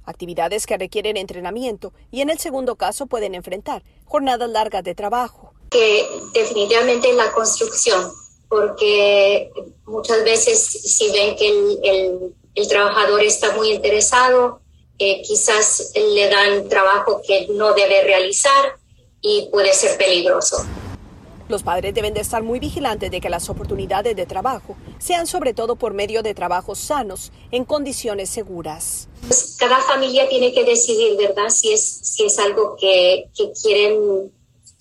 actividades 0.05 0.67
que 0.67 0.79
requieren 0.79 1.17
entrenamiento 1.17 1.93
y 2.13 2.21
en 2.21 2.31
el 2.31 2.39
segundo 2.39 2.77
caso 2.77 3.07
pueden 3.07 3.35
enfrentar 3.35 3.83
jornadas 4.05 4.49
largas 4.49 4.85
de 4.85 4.95
trabajo 4.95 5.56
que 5.71 6.09
definitivamente 6.33 7.13
la 7.13 7.33
construcción, 7.33 8.13
porque 8.49 9.51
muchas 9.87 10.25
veces 10.25 10.65
si 10.65 11.11
ven 11.11 11.37
que 11.37 11.49
el, 11.49 12.35
el, 12.55 12.69
trabajador 12.69 13.23
está 13.23 13.55
muy 13.55 13.73
interesado, 13.73 14.61
eh, 14.99 15.23
quizás 15.23 15.93
le 15.95 16.29
dan 16.29 16.69
trabajo 16.69 17.21
que 17.27 17.49
no 17.49 17.75
debe 17.75 18.03
realizar 18.03 18.77
y 19.21 19.49
puede 19.51 19.73
ser 19.73 19.99
peligroso. 19.99 20.65
Los 21.49 21.63
padres 21.63 21.95
deben 21.95 22.13
de 22.13 22.21
estar 22.21 22.43
muy 22.43 22.59
vigilantes 22.59 23.11
de 23.11 23.21
que 23.21 23.31
las 23.31 23.49
oportunidades 23.49 24.17
de 24.17 24.27
trabajo 24.27 24.77
sean 24.99 25.29
sobre 25.29 25.55
todo 25.55 25.77
por 25.77 25.95
medio 25.95 26.23
de 26.23 26.35
trabajos 26.35 26.79
sanos, 26.79 27.31
en 27.53 27.65
condiciones 27.65 28.31
seguras. 28.31 29.07
Pues 29.21 29.57
cada 29.57 29.81
familia 29.81 30.29
tiene 30.29 30.53
que 30.53 30.65
decidir, 30.65 31.17
¿verdad? 31.17 31.49
Si 31.51 31.73
es, 31.73 31.85
si 32.03 32.25
es 32.25 32.39
algo 32.41 32.77
que, 32.77 33.29
que 33.37 33.53
quieren 33.53 34.33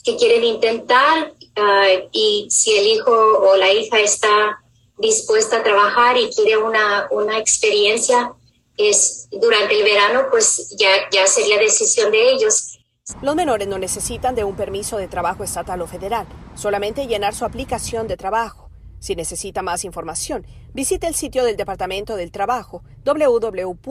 que 0.05 0.15
quieren 0.15 0.43
intentar 0.43 1.33
ah, 1.55 1.87
y 2.11 2.47
si 2.49 2.77
el 2.77 2.87
hijo 2.87 3.11
o 3.11 3.55
la 3.57 3.73
hija 3.73 3.99
está 3.99 4.61
dispuesta 4.97 5.57
a 5.57 5.63
trabajar 5.63 6.17
y 6.17 6.29
quiere 6.29 6.57
una, 6.57 7.07
una 7.11 7.37
experiencia 7.37 8.31
es 8.77 9.27
durante 9.31 9.77
el 9.77 9.83
verano, 9.83 10.27
pues 10.29 10.75
ya, 10.77 10.89
ya 11.11 11.27
sería 11.27 11.57
decisión 11.57 12.11
de 12.11 12.31
ellos. 12.31 12.79
Los 13.21 13.35
menores 13.35 13.67
no 13.67 13.77
necesitan 13.77 14.35
de 14.35 14.43
un 14.43 14.55
permiso 14.55 14.97
de 14.97 15.07
trabajo 15.07 15.43
estatal 15.43 15.81
o 15.81 15.87
federal, 15.87 16.27
solamente 16.55 17.07
llenar 17.07 17.35
su 17.35 17.45
aplicación 17.45 18.07
de 18.07 18.17
trabajo. 18.17 18.69
Si 18.99 19.15
necesita 19.15 19.61
más 19.61 19.85
información, 19.85 20.45
visite 20.73 21.07
el 21.07 21.13
sitio 21.13 21.43
del 21.43 21.57
Departamento 21.57 22.15
del 22.15 22.31
Trabajo 22.31 22.81
www.dol.gov. 23.05 23.89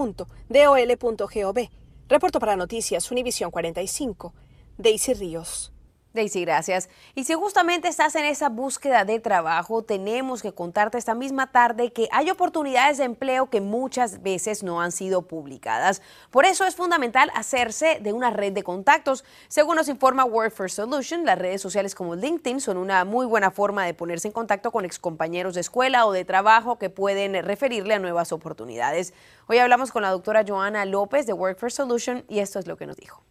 Reporto 2.09 2.40
para 2.40 2.56
Noticias 2.56 3.11
Univisión 3.11 3.50
45, 3.50 4.35
Daisy 4.76 5.14
Ríos. 5.14 5.73
Daisy, 6.14 6.44
gracias. 6.44 6.88
Y 7.16 7.25
si 7.25 7.35
justamente 7.35 7.88
estás 7.88 8.14
en 8.14 8.25
esa 8.25 8.49
búsqueda 8.49 9.04
de 9.04 9.18
trabajo, 9.18 9.83
tenemos 9.83 10.42
que 10.42 10.52
contarte 10.52 10.97
esta 10.97 11.16
misma 11.16 11.50
tarde 11.50 11.92
que 11.92 12.09
hay 12.12 12.30
oportunidades 12.30 12.99
de 12.99 13.04
empleo 13.04 13.50
que 13.50 13.61
muchas 13.61 14.23
veces 14.23 14.62
no 14.62 14.80
han 14.80 14.92
sido 14.92 15.23
publicadas. 15.23 16.02
Por 16.30 16.44
eso 16.44 16.66
es 16.66 16.76
fundamental 16.76 17.33
hacerse 17.35 17.99
de 18.00 18.12
una 18.12 18.30
red 18.30 18.52
de 18.52 18.62
contactos. 18.62 19.25
Según 19.49 19.75
nos 19.75 19.88
informa 19.88 20.25
Work 20.25 20.52
for 20.52 20.71
Solution, 20.71 21.26
las 21.26 21.37
redes 21.37 21.61
sociales 21.61 21.97
como 21.97 22.14
LinkedIn 22.14 22.61
son 22.61 22.76
una 22.76 23.04
muy 23.04 23.26
buena 23.26 23.50
forma 23.50 23.85
de 23.85 23.92
ponerse 23.92 24.28
en 24.28 24.33
contacto 24.33 24.71
con 24.71 24.85
excompañeros 24.85 25.54
de 25.54 25.62
escuela 25.62 26.06
o 26.06 26.12
de 26.12 26.25
trabajo 26.25 26.78
que 26.78 26.90
pueden 26.90 27.42
referirle 27.44 27.94
a 27.94 27.99
nuevas 27.99 28.30
oportunidades. 28.30 29.14
Hoy 29.49 29.59
hablamos 29.59 29.90
con 29.90 30.02
la 30.02 30.11
doctora 30.11 30.44
Joana 30.47 30.85
López 30.85 31.26
de 31.26 31.33
Work 31.33 31.59
for 31.59 31.73
Solution 31.73 32.25
y 32.28 32.38
esto 32.38 32.61
es 32.61 32.68
lo 32.68 32.76
que 32.76 32.87
nos 32.87 32.97
dijo. 32.97 33.25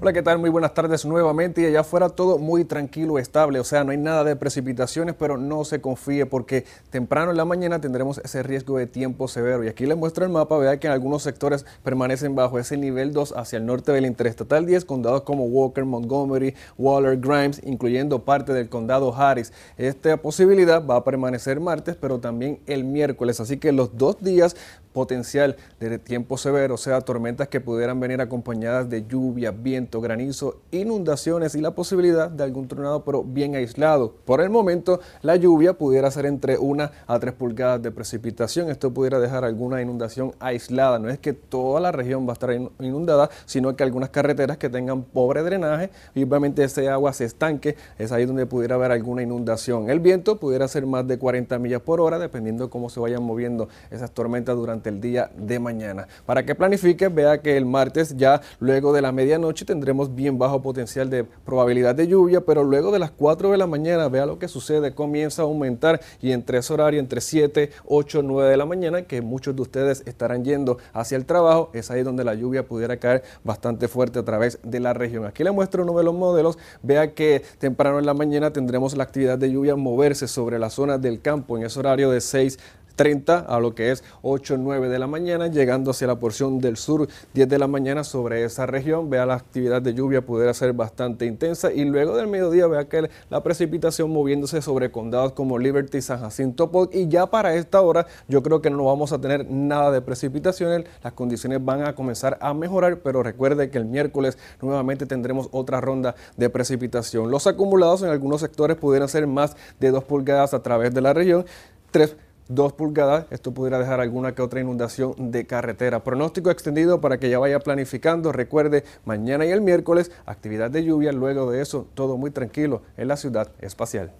Hola, 0.00 0.12
¿qué 0.12 0.22
tal? 0.22 0.38
Muy 0.38 0.48
buenas 0.48 0.74
tardes 0.74 1.04
nuevamente 1.04 1.60
y 1.60 1.64
allá 1.64 1.80
afuera 1.80 2.08
todo 2.08 2.38
muy 2.38 2.64
tranquilo, 2.64 3.18
estable, 3.18 3.58
o 3.58 3.64
sea, 3.64 3.82
no 3.82 3.90
hay 3.90 3.96
nada 3.96 4.22
de 4.22 4.36
precipitaciones, 4.36 5.16
pero 5.18 5.38
no 5.38 5.64
se 5.64 5.80
confíe 5.80 6.24
porque 6.24 6.64
temprano 6.90 7.32
en 7.32 7.36
la 7.36 7.44
mañana 7.44 7.80
tendremos 7.80 8.18
ese 8.18 8.44
riesgo 8.44 8.78
de 8.78 8.86
tiempo 8.86 9.26
severo. 9.26 9.64
Y 9.64 9.66
aquí 9.66 9.86
les 9.86 9.96
muestro 9.96 10.24
el 10.24 10.30
mapa, 10.30 10.56
vea 10.56 10.78
que 10.78 10.86
en 10.86 10.92
algunos 10.92 11.24
sectores 11.24 11.66
permanecen 11.82 12.36
bajo 12.36 12.60
ese 12.60 12.76
nivel 12.76 13.12
2 13.12 13.34
hacia 13.36 13.56
el 13.56 13.66
norte 13.66 13.90
del 13.90 14.06
Interestatal 14.06 14.66
10, 14.66 14.84
condados 14.84 15.22
como 15.22 15.46
Walker, 15.46 15.84
Montgomery, 15.84 16.54
Waller, 16.78 17.18
Grimes, 17.18 17.60
incluyendo 17.64 18.20
parte 18.20 18.52
del 18.52 18.68
condado 18.68 19.12
Harris. 19.12 19.52
Esta 19.78 20.16
posibilidad 20.16 20.86
va 20.86 20.94
a 20.94 21.04
permanecer 21.04 21.58
martes, 21.58 21.96
pero 21.96 22.20
también 22.20 22.60
el 22.66 22.84
miércoles, 22.84 23.40
así 23.40 23.56
que 23.56 23.72
los 23.72 23.96
dos 23.98 24.22
días 24.22 24.54
potencial 24.98 25.56
de 25.78 25.96
tiempo 26.00 26.36
severo, 26.36 26.74
o 26.74 26.76
sea, 26.76 27.00
tormentas 27.02 27.46
que 27.46 27.60
pudieran 27.60 28.00
venir 28.00 28.20
acompañadas 28.20 28.90
de 28.90 29.06
lluvia, 29.06 29.52
viento, 29.52 29.87
granizo, 29.90 30.56
inundaciones 30.70 31.54
y 31.54 31.60
la 31.60 31.72
posibilidad 31.72 32.30
de 32.30 32.44
algún 32.44 32.68
tornado, 32.68 33.04
pero 33.04 33.24
bien 33.24 33.54
aislado. 33.54 34.14
Por 34.24 34.40
el 34.40 34.50
momento, 34.50 35.00
la 35.22 35.36
lluvia 35.36 35.72
pudiera 35.72 36.10
ser 36.10 36.26
entre 36.26 36.58
1 36.58 36.90
a 37.06 37.18
3 37.18 37.32
pulgadas 37.34 37.82
de 37.82 37.90
precipitación. 37.90 38.70
Esto 38.70 38.92
pudiera 38.92 39.18
dejar 39.18 39.44
alguna 39.44 39.80
inundación 39.80 40.32
aislada. 40.38 40.98
No 40.98 41.08
es 41.08 41.18
que 41.18 41.32
toda 41.32 41.80
la 41.80 41.92
región 41.92 42.26
va 42.26 42.30
a 42.30 42.32
estar 42.34 42.50
inundada, 42.78 43.30
sino 43.46 43.74
que 43.74 43.82
algunas 43.82 44.10
carreteras 44.10 44.58
que 44.58 44.68
tengan 44.68 45.02
pobre 45.02 45.42
drenaje 45.42 45.90
y 46.14 46.22
obviamente 46.22 46.62
ese 46.64 46.88
agua 46.88 47.12
se 47.12 47.24
estanque, 47.24 47.76
es 47.98 48.12
ahí 48.12 48.26
donde 48.26 48.46
pudiera 48.46 48.74
haber 48.74 48.92
alguna 48.92 49.22
inundación. 49.22 49.90
El 49.90 50.00
viento 50.00 50.36
pudiera 50.36 50.68
ser 50.68 50.86
más 50.86 51.06
de 51.06 51.18
40 51.18 51.58
millas 51.58 51.80
por 51.80 52.00
hora, 52.00 52.18
dependiendo 52.18 52.64
de 52.64 52.70
cómo 52.70 52.90
se 52.90 53.00
vayan 53.00 53.22
moviendo 53.22 53.68
esas 53.90 54.10
tormentas 54.10 54.56
durante 54.56 54.88
el 54.88 55.00
día 55.00 55.30
de 55.36 55.58
mañana. 55.58 56.08
Para 56.26 56.44
que 56.44 56.54
planifique, 56.54 57.08
vea 57.08 57.40
que 57.40 57.56
el 57.56 57.66
martes 57.66 58.16
ya 58.16 58.40
luego 58.60 58.92
de 58.92 59.02
la 59.02 59.12
medianoche 59.12 59.64
tendremos 59.78 60.12
bien 60.12 60.38
bajo 60.38 60.60
potencial 60.60 61.08
de 61.08 61.22
probabilidad 61.22 61.94
de 61.94 62.08
lluvia, 62.08 62.40
pero 62.40 62.64
luego 62.64 62.90
de 62.90 62.98
las 62.98 63.12
4 63.12 63.52
de 63.52 63.58
la 63.58 63.68
mañana, 63.68 64.08
vea 64.08 64.26
lo 64.26 64.40
que 64.40 64.48
sucede, 64.48 64.92
comienza 64.92 65.42
a 65.42 65.44
aumentar 65.44 66.00
y 66.20 66.32
entre 66.32 66.58
ese 66.58 66.72
horario, 66.72 66.98
entre 66.98 67.20
7, 67.20 67.70
8, 67.86 68.22
9 68.24 68.50
de 68.50 68.56
la 68.56 68.66
mañana, 68.66 69.02
que 69.02 69.22
muchos 69.22 69.54
de 69.54 69.62
ustedes 69.62 70.02
estarán 70.04 70.44
yendo 70.44 70.78
hacia 70.92 71.16
el 71.16 71.26
trabajo, 71.26 71.70
es 71.74 71.92
ahí 71.92 72.02
donde 72.02 72.24
la 72.24 72.34
lluvia 72.34 72.66
pudiera 72.66 72.96
caer 72.96 73.22
bastante 73.44 73.86
fuerte 73.86 74.18
a 74.18 74.24
través 74.24 74.58
de 74.64 74.80
la 74.80 74.94
región. 74.94 75.26
Aquí 75.26 75.44
le 75.44 75.52
muestro 75.52 75.84
uno 75.84 75.96
de 75.96 76.02
los 76.02 76.14
modelos, 76.14 76.58
vea 76.82 77.14
que 77.14 77.44
temprano 77.58 78.00
en 78.00 78.06
la 78.06 78.14
mañana 78.14 78.52
tendremos 78.52 78.96
la 78.96 79.04
actividad 79.04 79.38
de 79.38 79.52
lluvia 79.52 79.76
moverse 79.76 80.26
sobre 80.26 80.58
la 80.58 80.70
zona 80.70 80.98
del 80.98 81.20
campo 81.20 81.56
en 81.56 81.62
ese 81.62 81.78
horario 81.78 82.10
de 82.10 82.20
6 82.20 82.58
30 82.98 83.38
a 83.38 83.60
lo 83.60 83.76
que 83.76 83.92
es 83.92 84.02
8 84.22 84.56
9 84.58 84.88
de 84.88 84.98
la 84.98 85.06
mañana, 85.06 85.46
llegando 85.46 85.92
hacia 85.92 86.08
la 86.08 86.18
porción 86.18 86.58
del 86.58 86.76
sur 86.76 87.08
10 87.32 87.48
de 87.48 87.58
la 87.58 87.68
mañana 87.68 88.02
sobre 88.02 88.44
esa 88.44 88.66
región. 88.66 89.08
Vea 89.08 89.24
la 89.24 89.34
actividad 89.34 89.80
de 89.80 89.94
lluvia 89.94 90.20
pudiera 90.20 90.52
ser 90.52 90.72
bastante 90.72 91.24
intensa 91.24 91.72
y 91.72 91.84
luego 91.84 92.16
del 92.16 92.26
mediodía 92.26 92.66
vea 92.66 92.88
que 92.88 93.08
la 93.30 93.42
precipitación 93.44 94.10
moviéndose 94.10 94.60
sobre 94.60 94.90
condados 94.90 95.32
como 95.32 95.58
Liberty, 95.58 96.02
San 96.02 96.20
Jacinto, 96.20 96.70
y 96.92 97.06
ya 97.06 97.26
para 97.26 97.54
esta 97.54 97.80
hora 97.80 98.06
yo 98.26 98.42
creo 98.42 98.60
que 98.60 98.68
no 98.68 98.84
vamos 98.84 99.12
a 99.12 99.20
tener 99.20 99.48
nada 99.48 99.92
de 99.92 100.02
precipitaciones, 100.02 100.84
las 101.04 101.12
condiciones 101.12 101.64
van 101.64 101.84
a 101.84 101.94
comenzar 101.94 102.36
a 102.40 102.52
mejorar, 102.52 102.98
pero 102.98 103.22
recuerde 103.22 103.70
que 103.70 103.78
el 103.78 103.84
miércoles 103.84 104.38
nuevamente 104.60 105.06
tendremos 105.06 105.48
otra 105.52 105.80
ronda 105.80 106.16
de 106.36 106.50
precipitación. 106.50 107.30
Los 107.30 107.46
acumulados 107.46 108.02
en 108.02 108.08
algunos 108.08 108.40
sectores 108.40 108.76
pudieran 108.76 109.08
ser 109.08 109.28
más 109.28 109.56
de 109.78 109.92
2 109.92 110.02
pulgadas 110.02 110.52
a 110.52 110.62
través 110.64 110.92
de 110.92 111.00
la 111.00 111.12
región, 111.12 111.46
3 111.92 112.16
2 112.48 112.72
pulgadas, 112.72 113.26
esto 113.30 113.52
pudiera 113.52 113.78
dejar 113.78 114.00
alguna 114.00 114.34
que 114.34 114.42
otra 114.42 114.60
inundación 114.60 115.30
de 115.30 115.46
carretera. 115.46 116.02
Pronóstico 116.02 116.50
extendido 116.50 117.00
para 117.00 117.18
que 117.18 117.28
ya 117.28 117.38
vaya 117.38 117.60
planificando. 117.60 118.32
Recuerde, 118.32 118.84
mañana 119.04 119.44
y 119.44 119.50
el 119.50 119.60
miércoles, 119.60 120.10
actividad 120.26 120.70
de 120.70 120.84
lluvia. 120.84 121.12
Luego 121.12 121.50
de 121.50 121.60
eso, 121.60 121.86
todo 121.94 122.16
muy 122.16 122.30
tranquilo 122.30 122.82
en 122.96 123.08
la 123.08 123.16
ciudad 123.16 123.52
espacial. 123.60 124.12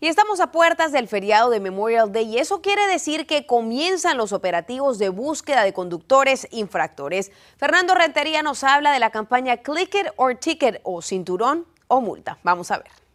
Y 0.00 0.06
estamos 0.06 0.38
a 0.38 0.52
puertas 0.52 0.92
del 0.92 1.08
feriado 1.08 1.50
de 1.50 1.58
Memorial 1.58 2.12
Day 2.12 2.36
y 2.36 2.38
eso 2.38 2.62
quiere 2.62 2.86
decir 2.86 3.26
que 3.26 3.46
comienzan 3.46 4.16
los 4.16 4.32
operativos 4.32 4.98
de 4.98 5.08
búsqueda 5.08 5.64
de 5.64 5.72
conductores 5.72 6.46
infractores. 6.52 7.32
Fernando 7.56 7.96
Rentería 7.96 8.44
nos 8.44 8.62
habla 8.62 8.92
de 8.92 9.00
la 9.00 9.10
campaña 9.10 9.56
Click 9.56 9.92
It 9.96 10.06
or 10.14 10.36
Ticket 10.36 10.80
o 10.84 11.02
cinturón 11.02 11.66
o 11.88 12.00
multa. 12.00 12.38
Vamos 12.44 12.70
a 12.70 12.78
ver. 12.78 13.07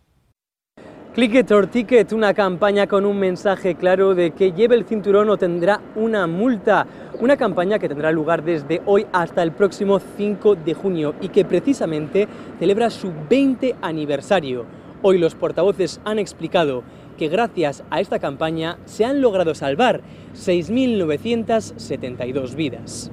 Click 1.13 1.49
or 1.51 1.67
Ticket, 1.67 2.11
una 2.11 2.33
campaña 2.33 2.87
con 2.87 3.05
un 3.05 3.19
mensaje 3.19 3.75
claro 3.75 4.15
de 4.15 4.31
que 4.31 4.51
lleve 4.51 4.73
el 4.73 4.85
cinturón 4.85 5.29
o 5.29 5.37
tendrá 5.37 5.79
una 5.95 6.25
multa. 6.25 6.87
Una 7.19 7.37
campaña 7.37 7.77
que 7.77 7.87
tendrá 7.87 8.11
lugar 8.11 8.43
desde 8.43 8.81
hoy 8.87 9.05
hasta 9.13 9.43
el 9.43 9.51
próximo 9.51 10.01
5 10.17 10.55
de 10.55 10.73
junio 10.73 11.13
y 11.21 11.29
que 11.29 11.45
precisamente 11.45 12.27
celebra 12.57 12.89
su 12.89 13.13
20 13.29 13.75
aniversario. 13.83 14.65
Hoy 15.03 15.19
los 15.19 15.35
portavoces 15.35 16.01
han 16.03 16.17
explicado 16.17 16.81
que 17.15 17.27
gracias 17.27 17.83
a 17.91 18.01
esta 18.01 18.17
campaña 18.17 18.79
se 18.85 19.05
han 19.05 19.21
logrado 19.21 19.53
salvar 19.53 20.01
6.972 20.35 22.55
vidas. 22.55 23.11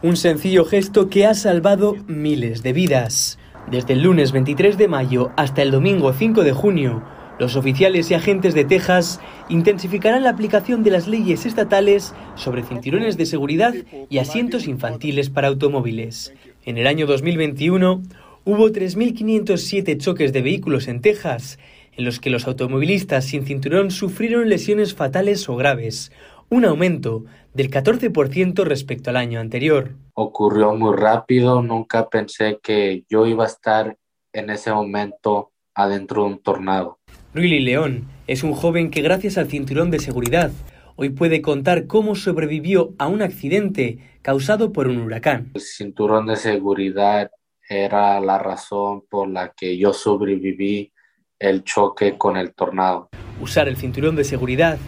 Un 0.00 0.16
sencillo 0.16 0.64
gesto 0.64 1.10
que 1.10 1.26
ha 1.26 1.34
salvado 1.34 1.94
miles 2.06 2.62
de 2.62 2.72
vidas. 2.72 3.38
Desde 3.70 3.94
el 3.94 4.02
lunes 4.02 4.32
23 4.32 4.76
de 4.76 4.88
mayo 4.88 5.32
hasta 5.36 5.62
el 5.62 5.70
domingo 5.70 6.12
5 6.12 6.44
de 6.44 6.52
junio, 6.52 7.02
los 7.38 7.56
oficiales 7.56 8.10
y 8.10 8.14
agentes 8.14 8.54
de 8.54 8.64
Texas 8.64 9.20
intensificarán 9.48 10.22
la 10.22 10.30
aplicación 10.30 10.84
de 10.84 10.90
las 10.90 11.08
leyes 11.08 11.46
estatales 11.46 12.14
sobre 12.36 12.62
cinturones 12.62 13.16
de 13.16 13.26
seguridad 13.26 13.74
y 14.10 14.18
asientos 14.18 14.68
infantiles 14.68 15.30
para 15.30 15.48
automóviles. 15.48 16.34
En 16.64 16.76
el 16.76 16.86
año 16.86 17.06
2021, 17.06 18.02
hubo 18.44 18.68
3.507 18.68 19.98
choques 19.98 20.32
de 20.34 20.42
vehículos 20.42 20.86
en 20.86 21.00
Texas, 21.00 21.58
en 21.96 22.04
los 22.04 22.20
que 22.20 22.30
los 22.30 22.46
automovilistas 22.46 23.24
sin 23.24 23.46
cinturón 23.46 23.90
sufrieron 23.90 24.48
lesiones 24.50 24.94
fatales 24.94 25.48
o 25.48 25.56
graves, 25.56 26.12
un 26.50 26.66
aumento 26.66 27.24
del 27.54 27.70
14% 27.70 28.62
respecto 28.64 29.10
al 29.10 29.16
año 29.16 29.40
anterior. 29.40 29.94
Ocurrió 30.14 30.74
muy 30.74 30.96
rápido, 30.96 31.60
nunca 31.60 32.08
pensé 32.08 32.60
que 32.62 33.04
yo 33.08 33.26
iba 33.26 33.44
a 33.44 33.48
estar 33.48 33.96
en 34.32 34.50
ese 34.50 34.72
momento 34.72 35.52
adentro 35.74 36.22
de 36.22 36.28
un 36.28 36.38
tornado. 36.38 36.98
Ruili 37.34 37.60
León 37.60 38.04
es 38.28 38.44
un 38.44 38.52
joven 38.52 38.90
que 38.90 39.02
gracias 39.02 39.38
al 39.38 39.48
cinturón 39.48 39.90
de 39.90 39.98
seguridad 39.98 40.52
hoy 40.96 41.10
puede 41.10 41.42
contar 41.42 41.88
cómo 41.88 42.14
sobrevivió 42.14 42.94
a 42.98 43.08
un 43.08 43.22
accidente 43.22 43.98
causado 44.22 44.72
por 44.72 44.86
un 44.86 44.98
huracán. 44.98 45.50
El 45.54 45.60
cinturón 45.60 46.26
de 46.26 46.36
seguridad 46.36 47.30
era 47.68 48.20
la 48.20 48.38
razón 48.38 49.02
por 49.10 49.28
la 49.28 49.52
que 49.52 49.76
yo 49.76 49.92
sobreviví 49.92 50.92
el 51.40 51.64
choque 51.64 52.16
con 52.16 52.36
el 52.36 52.54
tornado. 52.54 53.08
Usar 53.40 53.66
el 53.66 53.76
cinturón 53.76 54.14
de 54.14 54.24
seguridad 54.24 54.78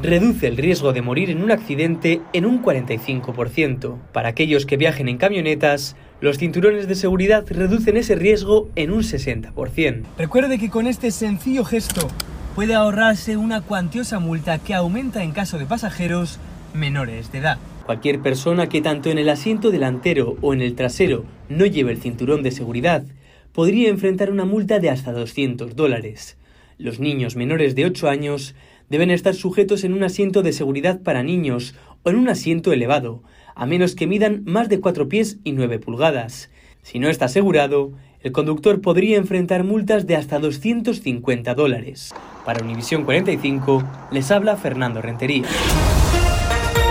reduce 0.00 0.46
el 0.46 0.56
riesgo 0.56 0.92
de 0.92 1.02
morir 1.02 1.30
en 1.30 1.42
un 1.42 1.50
accidente 1.50 2.20
en 2.32 2.46
un 2.46 2.62
45%. 2.62 3.98
Para 4.12 4.28
aquellos 4.28 4.66
que 4.66 4.76
viajen 4.76 5.08
en 5.08 5.18
camionetas, 5.18 5.96
los 6.20 6.38
cinturones 6.38 6.88
de 6.88 6.94
seguridad 6.94 7.44
reducen 7.48 7.96
ese 7.96 8.14
riesgo 8.14 8.68
en 8.76 8.92
un 8.92 9.02
60%. 9.02 10.02
Recuerde 10.18 10.58
que 10.58 10.70
con 10.70 10.86
este 10.86 11.10
sencillo 11.10 11.64
gesto 11.64 12.08
puede 12.54 12.74
ahorrarse 12.74 13.36
una 13.36 13.60
cuantiosa 13.60 14.18
multa 14.18 14.58
que 14.58 14.74
aumenta 14.74 15.22
en 15.22 15.32
caso 15.32 15.58
de 15.58 15.66
pasajeros 15.66 16.38
menores 16.72 17.32
de 17.32 17.38
edad. 17.38 17.58
Cualquier 17.86 18.20
persona 18.20 18.68
que 18.68 18.80
tanto 18.80 19.10
en 19.10 19.18
el 19.18 19.28
asiento 19.28 19.70
delantero 19.70 20.36
o 20.40 20.54
en 20.54 20.62
el 20.62 20.74
trasero 20.74 21.24
no 21.48 21.66
lleve 21.66 21.92
el 21.92 22.00
cinturón 22.00 22.42
de 22.42 22.50
seguridad 22.50 23.04
podría 23.52 23.88
enfrentar 23.88 24.30
una 24.30 24.44
multa 24.44 24.78
de 24.78 24.90
hasta 24.90 25.12
200 25.12 25.76
dólares. 25.76 26.36
Los 26.78 26.98
niños 26.98 27.36
menores 27.36 27.74
de 27.74 27.84
8 27.84 28.08
años 28.08 28.54
deben 28.94 29.10
estar 29.10 29.34
sujetos 29.34 29.82
en 29.82 29.92
un 29.92 30.04
asiento 30.04 30.42
de 30.42 30.52
seguridad 30.52 31.00
para 31.00 31.24
niños 31.24 31.74
o 32.04 32.10
en 32.10 32.16
un 32.16 32.28
asiento 32.28 32.72
elevado, 32.72 33.24
a 33.56 33.66
menos 33.66 33.96
que 33.96 34.06
midan 34.06 34.44
más 34.44 34.68
de 34.68 34.78
4 34.78 35.08
pies 35.08 35.38
y 35.42 35.50
9 35.50 35.80
pulgadas. 35.80 36.48
Si 36.82 37.00
no 37.00 37.08
está 37.08 37.24
asegurado, 37.24 37.90
el 38.20 38.30
conductor 38.30 38.80
podría 38.80 39.16
enfrentar 39.16 39.64
multas 39.64 40.06
de 40.06 40.14
hasta 40.14 40.38
250 40.38 41.56
dólares. 41.56 42.14
Para 42.44 42.62
Univisión 42.62 43.02
45, 43.02 43.82
les 44.12 44.30
habla 44.30 44.56
Fernando 44.56 45.02
Rentería. 45.02 45.42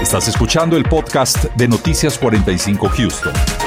Estás 0.02 0.28
escuchando 0.28 0.76
el 0.76 0.84
podcast 0.84 1.46
de 1.56 1.70
Noticias 1.70 2.20
45 2.20 2.90
Houston. 2.90 3.63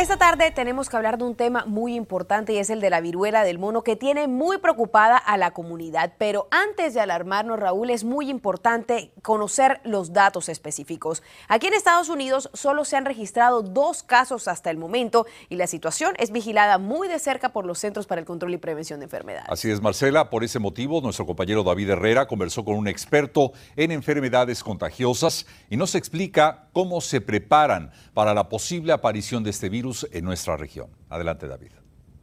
Esta 0.00 0.16
tarde 0.16 0.50
tenemos 0.50 0.88
que 0.88 0.96
hablar 0.96 1.18
de 1.18 1.24
un 1.24 1.34
tema 1.34 1.66
muy 1.66 1.94
importante 1.94 2.54
y 2.54 2.56
es 2.56 2.70
el 2.70 2.80
de 2.80 2.88
la 2.88 3.02
viruela 3.02 3.44
del 3.44 3.58
mono 3.58 3.82
que 3.82 3.96
tiene 3.96 4.28
muy 4.28 4.56
preocupada 4.56 5.18
a 5.18 5.36
la 5.36 5.50
comunidad. 5.50 6.14
Pero 6.16 6.48
antes 6.50 6.94
de 6.94 7.00
alarmarnos, 7.02 7.60
Raúl, 7.60 7.90
es 7.90 8.02
muy 8.02 8.30
importante 8.30 9.12
conocer 9.20 9.82
los 9.84 10.14
datos 10.14 10.48
específicos. 10.48 11.22
Aquí 11.48 11.66
en 11.66 11.74
Estados 11.74 12.08
Unidos 12.08 12.48
solo 12.54 12.86
se 12.86 12.96
han 12.96 13.04
registrado 13.04 13.60
dos 13.60 14.02
casos 14.02 14.48
hasta 14.48 14.70
el 14.70 14.78
momento 14.78 15.26
y 15.50 15.56
la 15.56 15.66
situación 15.66 16.14
es 16.16 16.32
vigilada 16.32 16.78
muy 16.78 17.06
de 17.06 17.18
cerca 17.18 17.50
por 17.50 17.66
los 17.66 17.78
Centros 17.78 18.06
para 18.06 18.22
el 18.22 18.26
Control 18.26 18.54
y 18.54 18.56
Prevención 18.56 19.00
de 19.00 19.04
Enfermedades. 19.04 19.50
Así 19.50 19.70
es, 19.70 19.82
Marcela. 19.82 20.30
Por 20.30 20.44
ese 20.44 20.58
motivo, 20.58 21.02
nuestro 21.02 21.26
compañero 21.26 21.62
David 21.62 21.90
Herrera 21.90 22.26
conversó 22.26 22.64
con 22.64 22.76
un 22.76 22.88
experto 22.88 23.52
en 23.76 23.92
enfermedades 23.92 24.64
contagiosas 24.64 25.44
y 25.68 25.76
nos 25.76 25.94
explica 25.94 26.68
cómo 26.72 27.02
se 27.02 27.20
preparan 27.20 27.92
para 28.14 28.32
la 28.32 28.48
posible 28.48 28.94
aparición 28.94 29.44
de 29.44 29.50
este 29.50 29.68
virus 29.68 29.89
en 30.12 30.24
nuestra 30.24 30.56
región. 30.56 30.90
Adelante, 31.08 31.46
David. 31.46 31.72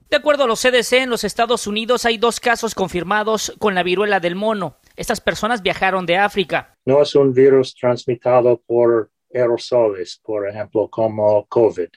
De 0.10 0.16
acuerdo 0.16 0.46
a 0.46 0.48
los 0.48 0.62
CDC, 0.62 0.94
en 0.94 1.10
los 1.10 1.26
Estados 1.26 1.68
Unidos 1.68 2.06
hay 2.06 2.18
dos 2.18 2.40
casos 2.40 2.74
confirmados 2.74 3.54
con 3.60 3.76
la 3.76 3.84
viruela 3.84 4.22
del 4.22 4.36
mono. 4.36 4.78
Estas 4.96 5.20
personas 5.20 5.62
viajaron 5.62 6.06
de 6.06 6.16
África. 6.16 6.74
No 6.86 7.02
es 7.02 7.14
un 7.14 7.34
virus 7.34 7.76
transmitido 7.76 8.62
por 8.66 9.12
aerosoles, 9.34 10.22
por 10.24 10.48
ejemplo, 10.48 10.88
como 10.90 11.46
COVID. 11.48 11.90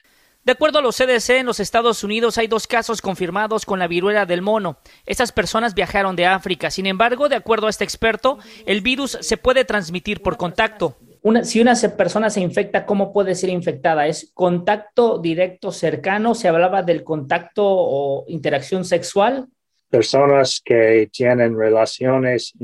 De 0.42 0.52
acuerdo 0.52 0.80
a 0.80 0.82
los 0.82 0.96
CDC, 0.96 1.30
en 1.38 1.46
los 1.46 1.60
Estados 1.60 2.02
Unidos 2.02 2.36
hay 2.36 2.48
dos 2.48 2.66
casos 2.66 3.00
confirmados 3.00 3.64
con 3.64 3.78
la 3.78 3.86
viruela 3.86 4.26
del 4.26 4.42
mono. 4.42 4.78
Estas 5.06 5.30
personas 5.30 5.74
viajaron 5.74 6.16
de 6.16 6.26
África. 6.26 6.70
Sin 6.72 6.86
embargo, 6.86 7.28
de 7.28 7.36
acuerdo 7.36 7.68
a 7.68 7.70
este 7.70 7.84
experto, 7.84 8.38
el 8.66 8.80
virus 8.80 9.18
se 9.20 9.36
puede 9.36 9.64
transmitir 9.64 10.20
por 10.22 10.36
contacto 10.36 10.96
si 11.42 11.60
una 11.60 11.74
persona 11.96 12.30
se 12.30 12.40
infecta, 12.40 12.86
¿cómo 12.86 13.12
puede 13.12 13.34
ser 13.34 13.50
infectada? 13.50 14.06
¿Es 14.06 14.30
contacto 14.34 15.18
directo 15.18 15.72
cercano? 15.72 16.34
¿Se 16.34 16.48
hablaba 16.48 16.82
del 16.82 17.04
contacto 17.04 17.64
o 17.66 18.24
interacción 18.28 18.84
sexual? 18.84 19.48
Personas 19.90 20.60
que 20.64 21.08
tienen 21.12 21.58
relaciones 21.58 22.54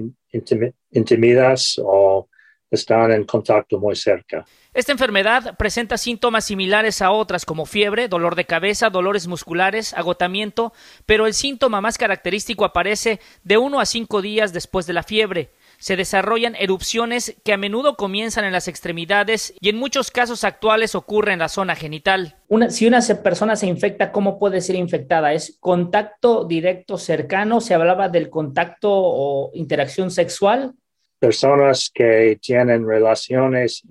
intimidas 0.90 1.80
o 1.84 2.28
están 2.70 3.12
en 3.12 3.24
contacto 3.24 3.78
muy 3.78 3.96
cerca. 3.96 4.44
Esta 4.74 4.92
enfermedad 4.92 5.56
presenta 5.56 5.96
síntomas 5.96 6.44
similares 6.44 7.00
a 7.00 7.10
otras 7.10 7.44
como 7.44 7.64
fiebre, 7.64 8.08
dolor 8.08 8.34
de 8.34 8.44
cabeza, 8.44 8.90
dolores 8.90 9.26
musculares, 9.26 9.94
agotamiento, 9.94 10.72
pero 11.06 11.26
el 11.26 11.34
síntoma 11.34 11.80
más 11.80 11.96
característico 11.96 12.64
aparece 12.64 13.20
de 13.42 13.58
uno 13.58 13.80
a 13.80 13.86
cinco 13.86 14.20
días 14.20 14.52
después 14.52 14.86
de 14.86 14.92
la 14.92 15.02
fiebre 15.02 15.50
se 15.78 15.96
desarrollan 15.96 16.54
erupciones 16.56 17.36
que 17.44 17.52
a 17.52 17.56
menudo 17.56 17.96
comienzan 17.96 18.44
en 18.44 18.52
las 18.52 18.68
extremidades 18.68 19.54
y 19.60 19.68
en 19.68 19.76
muchos 19.76 20.10
casos 20.10 20.44
actuales 20.44 20.94
ocurre 20.94 21.32
en 21.32 21.38
la 21.38 21.48
zona 21.48 21.74
genital. 21.74 22.36
si 22.68 22.86
una 22.86 23.00
persona 23.22 23.56
se 23.56 23.66
infecta, 23.66 24.12
¿cómo 24.12 24.38
puede 24.38 24.60
ser 24.60 24.76
infectada? 24.76 25.32
¿Es 25.32 25.56
contacto 25.60 26.44
directo 26.44 26.98
cercano? 26.98 27.60
¿Se 27.60 27.74
hablaba 27.74 28.08
del 28.08 28.30
contacto 28.30 28.90
o 28.92 29.50
interacción 29.54 30.10
sexual? 30.10 30.74
Personas 31.18 31.90
que 31.92 32.38
tienen 32.40 32.86
relaciones 32.86 33.82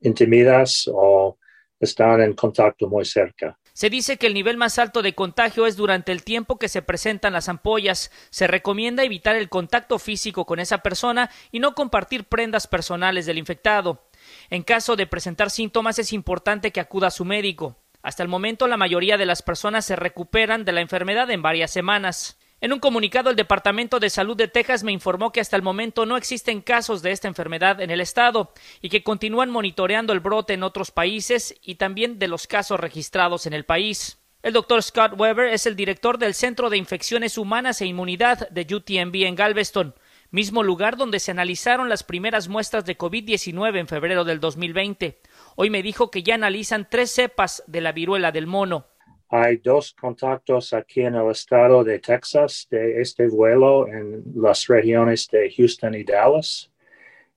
intimidas 0.00 0.90
o 0.92 1.36
están 1.78 2.22
en 2.22 2.32
contacto 2.34 2.88
muy 2.88 3.04
cerca. 3.04 3.58
Se 3.72 3.88
dice 3.88 4.18
que 4.18 4.26
el 4.26 4.34
nivel 4.34 4.56
más 4.56 4.78
alto 4.78 5.00
de 5.00 5.14
contagio 5.14 5.66
es 5.66 5.76
durante 5.76 6.12
el 6.12 6.24
tiempo 6.24 6.58
que 6.58 6.68
se 6.68 6.82
presentan 6.82 7.32
las 7.32 7.48
ampollas. 7.48 8.10
Se 8.30 8.46
recomienda 8.46 9.02
evitar 9.02 9.34
el 9.34 9.48
contacto 9.48 9.98
físico 9.98 10.44
con 10.44 10.60
esa 10.60 10.78
persona 10.78 11.30
y 11.50 11.58
no 11.58 11.74
compartir 11.74 12.24
prendas 12.24 12.66
personales 12.66 13.24
del 13.24 13.38
infectado. 13.38 14.06
En 14.50 14.62
caso 14.62 14.94
de 14.94 15.06
presentar 15.06 15.50
síntomas 15.50 15.98
es 15.98 16.12
importante 16.12 16.70
que 16.70 16.80
acuda 16.80 17.08
a 17.08 17.12
su 17.12 17.24
médico. 17.24 17.76
Hasta 18.02 18.22
el 18.22 18.28
momento 18.28 18.66
la 18.66 18.76
mayoría 18.76 19.16
de 19.16 19.26
las 19.26 19.42
personas 19.42 19.86
se 19.86 19.96
recuperan 19.96 20.64
de 20.64 20.72
la 20.72 20.80
enfermedad 20.80 21.30
en 21.30 21.40
varias 21.40 21.70
semanas. 21.70 22.36
En 22.62 22.72
un 22.72 22.78
comunicado, 22.78 23.28
el 23.28 23.34
Departamento 23.34 23.98
de 23.98 24.08
Salud 24.08 24.36
de 24.36 24.46
Texas 24.46 24.84
me 24.84 24.92
informó 24.92 25.32
que 25.32 25.40
hasta 25.40 25.56
el 25.56 25.62
momento 25.62 26.06
no 26.06 26.16
existen 26.16 26.60
casos 26.60 27.02
de 27.02 27.10
esta 27.10 27.26
enfermedad 27.26 27.80
en 27.80 27.90
el 27.90 28.00
estado 28.00 28.52
y 28.80 28.88
que 28.88 29.02
continúan 29.02 29.50
monitoreando 29.50 30.12
el 30.12 30.20
brote 30.20 30.52
en 30.52 30.62
otros 30.62 30.92
países 30.92 31.56
y 31.60 31.74
también 31.74 32.20
de 32.20 32.28
los 32.28 32.46
casos 32.46 32.78
registrados 32.78 33.46
en 33.46 33.52
el 33.52 33.64
país. 33.64 34.20
El 34.44 34.52
doctor 34.52 34.80
Scott 34.80 35.18
Weber 35.18 35.52
es 35.52 35.66
el 35.66 35.74
director 35.74 36.18
del 36.18 36.34
Centro 36.34 36.70
de 36.70 36.76
Infecciones 36.76 37.36
Humanas 37.36 37.80
e 37.80 37.86
Inmunidad 37.86 38.48
de 38.50 38.72
UTMB 38.72 39.26
en 39.26 39.34
Galveston, 39.34 39.96
mismo 40.30 40.62
lugar 40.62 40.96
donde 40.96 41.18
se 41.18 41.32
analizaron 41.32 41.88
las 41.88 42.04
primeras 42.04 42.46
muestras 42.46 42.84
de 42.84 42.96
COVID-19 42.96 43.76
en 43.80 43.88
febrero 43.88 44.22
del 44.22 44.38
2020. 44.38 45.20
Hoy 45.56 45.68
me 45.68 45.82
dijo 45.82 46.12
que 46.12 46.22
ya 46.22 46.36
analizan 46.36 46.86
tres 46.88 47.10
cepas 47.10 47.64
de 47.66 47.80
la 47.80 47.90
viruela 47.90 48.30
del 48.30 48.46
mono. 48.46 48.86
Hay 49.34 49.56
dos 49.56 49.94
contactos 49.94 50.74
aquí 50.74 51.00
en 51.00 51.14
el 51.14 51.30
estado 51.30 51.82
de 51.82 51.98
Texas 52.00 52.68
de 52.70 53.00
este 53.00 53.26
vuelo 53.28 53.88
en 53.88 54.22
las 54.34 54.66
regiones 54.66 55.26
de 55.28 55.50
Houston 55.56 55.94
y 55.94 56.04
Dallas. 56.04 56.70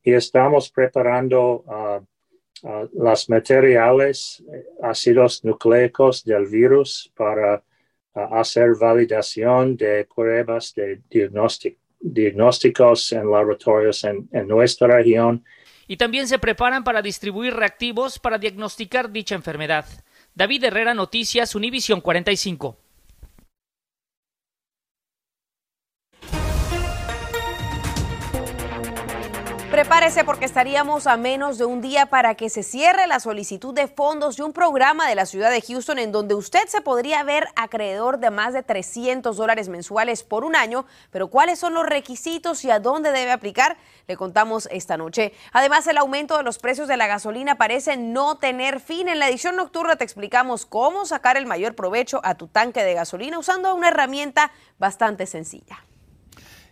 Y 0.03 0.11
estamos 0.11 0.69
preparando 0.69 1.63
uh, 1.65 2.01
uh, 2.67 2.89
los 3.01 3.29
materiales, 3.29 4.43
eh, 4.53 4.65
ácidos 4.83 5.45
nucleicos 5.45 6.25
del 6.25 6.47
virus 6.47 7.13
para 7.15 7.63
uh, 8.13 8.35
hacer 8.35 8.75
validación 8.77 9.77
de 9.77 10.05
pruebas 10.13 10.73
de 10.75 10.99
diagnósticos 12.01 13.13
en 13.13 13.31
laboratorios 13.31 14.03
en, 14.03 14.27
en 14.33 14.49
nuestra 14.49 14.97
región. 14.97 15.45
Y 15.87 15.95
también 15.95 16.27
se 16.27 16.39
preparan 16.39 16.83
para 16.83 17.01
distribuir 17.01 17.53
reactivos 17.53 18.19
para 18.19 18.37
diagnosticar 18.37 19.09
dicha 19.09 19.33
enfermedad. 19.33 19.85
David 20.37 20.65
Herrera, 20.65 20.93
Noticias, 20.93 21.55
Univisión 21.55 22.01
45. 22.01 22.84
Prepárese 29.75 30.23
porque 30.23 30.45
estaríamos 30.45 31.05
a 31.05 31.17
menos 31.17 31.57
de 31.57 31.65
un 31.65 31.81
día 31.81 32.05
para 32.05 32.35
que 32.35 32.49
se 32.49 32.63
cierre 32.63 33.07
la 33.07 33.19
solicitud 33.19 33.73
de 33.73 33.89
fondos 33.89 34.37
de 34.37 34.43
un 34.43 34.53
programa 34.53 35.09
de 35.09 35.15
la 35.15 35.25
ciudad 35.25 35.51
de 35.51 35.59
Houston 35.59 35.99
en 35.99 36.13
donde 36.13 36.33
usted 36.33 36.65
se 36.69 36.79
podría 36.79 37.21
ver 37.23 37.49
acreedor 37.57 38.19
de 38.19 38.31
más 38.31 38.53
de 38.53 38.63
300 38.63 39.35
dólares 39.35 39.67
mensuales 39.67 40.23
por 40.23 40.45
un 40.45 40.55
año. 40.55 40.85
Pero 41.11 41.27
¿cuáles 41.27 41.59
son 41.59 41.73
los 41.73 41.85
requisitos 41.85 42.63
y 42.63 42.71
a 42.71 42.79
dónde 42.79 43.11
debe 43.11 43.33
aplicar? 43.33 43.75
Le 44.07 44.15
contamos 44.15 44.69
esta 44.71 44.95
noche. 44.95 45.33
Además, 45.51 45.85
el 45.87 45.97
aumento 45.97 46.37
de 46.37 46.43
los 46.43 46.57
precios 46.57 46.87
de 46.87 46.95
la 46.95 47.07
gasolina 47.07 47.55
parece 47.55 47.97
no 47.97 48.37
tener 48.37 48.79
fin. 48.79 49.09
En 49.09 49.19
la 49.19 49.27
edición 49.27 49.57
nocturna 49.57 49.97
te 49.97 50.05
explicamos 50.05 50.65
cómo 50.65 51.03
sacar 51.03 51.35
el 51.35 51.47
mayor 51.47 51.75
provecho 51.75 52.21
a 52.23 52.35
tu 52.35 52.47
tanque 52.47 52.85
de 52.85 52.93
gasolina 52.93 53.39
usando 53.39 53.75
una 53.75 53.89
herramienta 53.89 54.53
bastante 54.79 55.25
sencilla. 55.25 55.83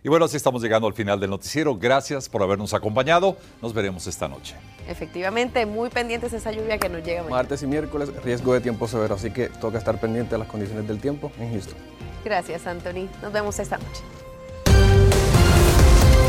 Y 0.04 0.08
bueno, 0.10 0.26
así 0.26 0.36
estamos 0.36 0.62
llegando 0.62 0.86
al 0.86 0.92
final 0.92 1.18
del 1.18 1.30
noticiero. 1.30 1.74
Gracias 1.76 2.28
por 2.28 2.42
habernos 2.42 2.74
acompañado. 2.74 3.38
Nos 3.62 3.72
veremos 3.72 4.06
esta 4.06 4.28
noche. 4.28 4.54
Efectivamente, 4.86 5.64
muy 5.64 5.88
pendientes 5.88 6.32
de 6.32 6.36
esa 6.36 6.52
lluvia 6.52 6.76
que 6.76 6.90
nos 6.90 7.02
llega. 7.02 7.22
Martes 7.22 7.62
y 7.62 7.66
miércoles, 7.66 8.10
riesgo 8.22 8.52
de 8.52 8.60
tiempo 8.60 8.86
severo, 8.86 9.14
así 9.14 9.30
que 9.30 9.48
toca 9.48 9.78
estar 9.78 9.98
pendiente 9.98 10.32
de 10.32 10.38
las 10.38 10.46
condiciones 10.46 10.86
del 10.86 11.00
tiempo 11.00 11.32
en 11.40 11.52
Houston. 11.52 11.78
Gracias, 12.22 12.66
Anthony. 12.66 13.08
Nos 13.22 13.32
vemos 13.32 13.58
esta 13.58 13.78
noche. 13.78 14.02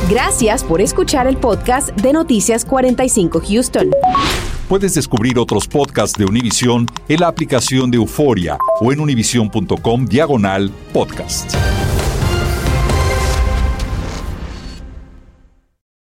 Gracias 0.10 0.64
por 0.64 0.80
escuchar 0.80 1.28
el 1.28 1.36
podcast 1.36 1.90
de 1.90 2.14
Noticias 2.14 2.64
45 2.64 3.42
Houston. 3.42 3.92
Puedes 4.70 4.94
descubrir 4.94 5.38
otros 5.38 5.68
podcasts 5.68 6.18
de 6.18 6.24
Univision 6.24 6.86
en 7.10 7.20
la 7.20 7.28
aplicación 7.28 7.92
de 7.92 7.98
Euforia 7.98 8.58
o 8.80 8.94
en 8.94 9.02
univision.com 9.02 10.06
diagonal 10.06 10.72
podcast. 10.94 11.54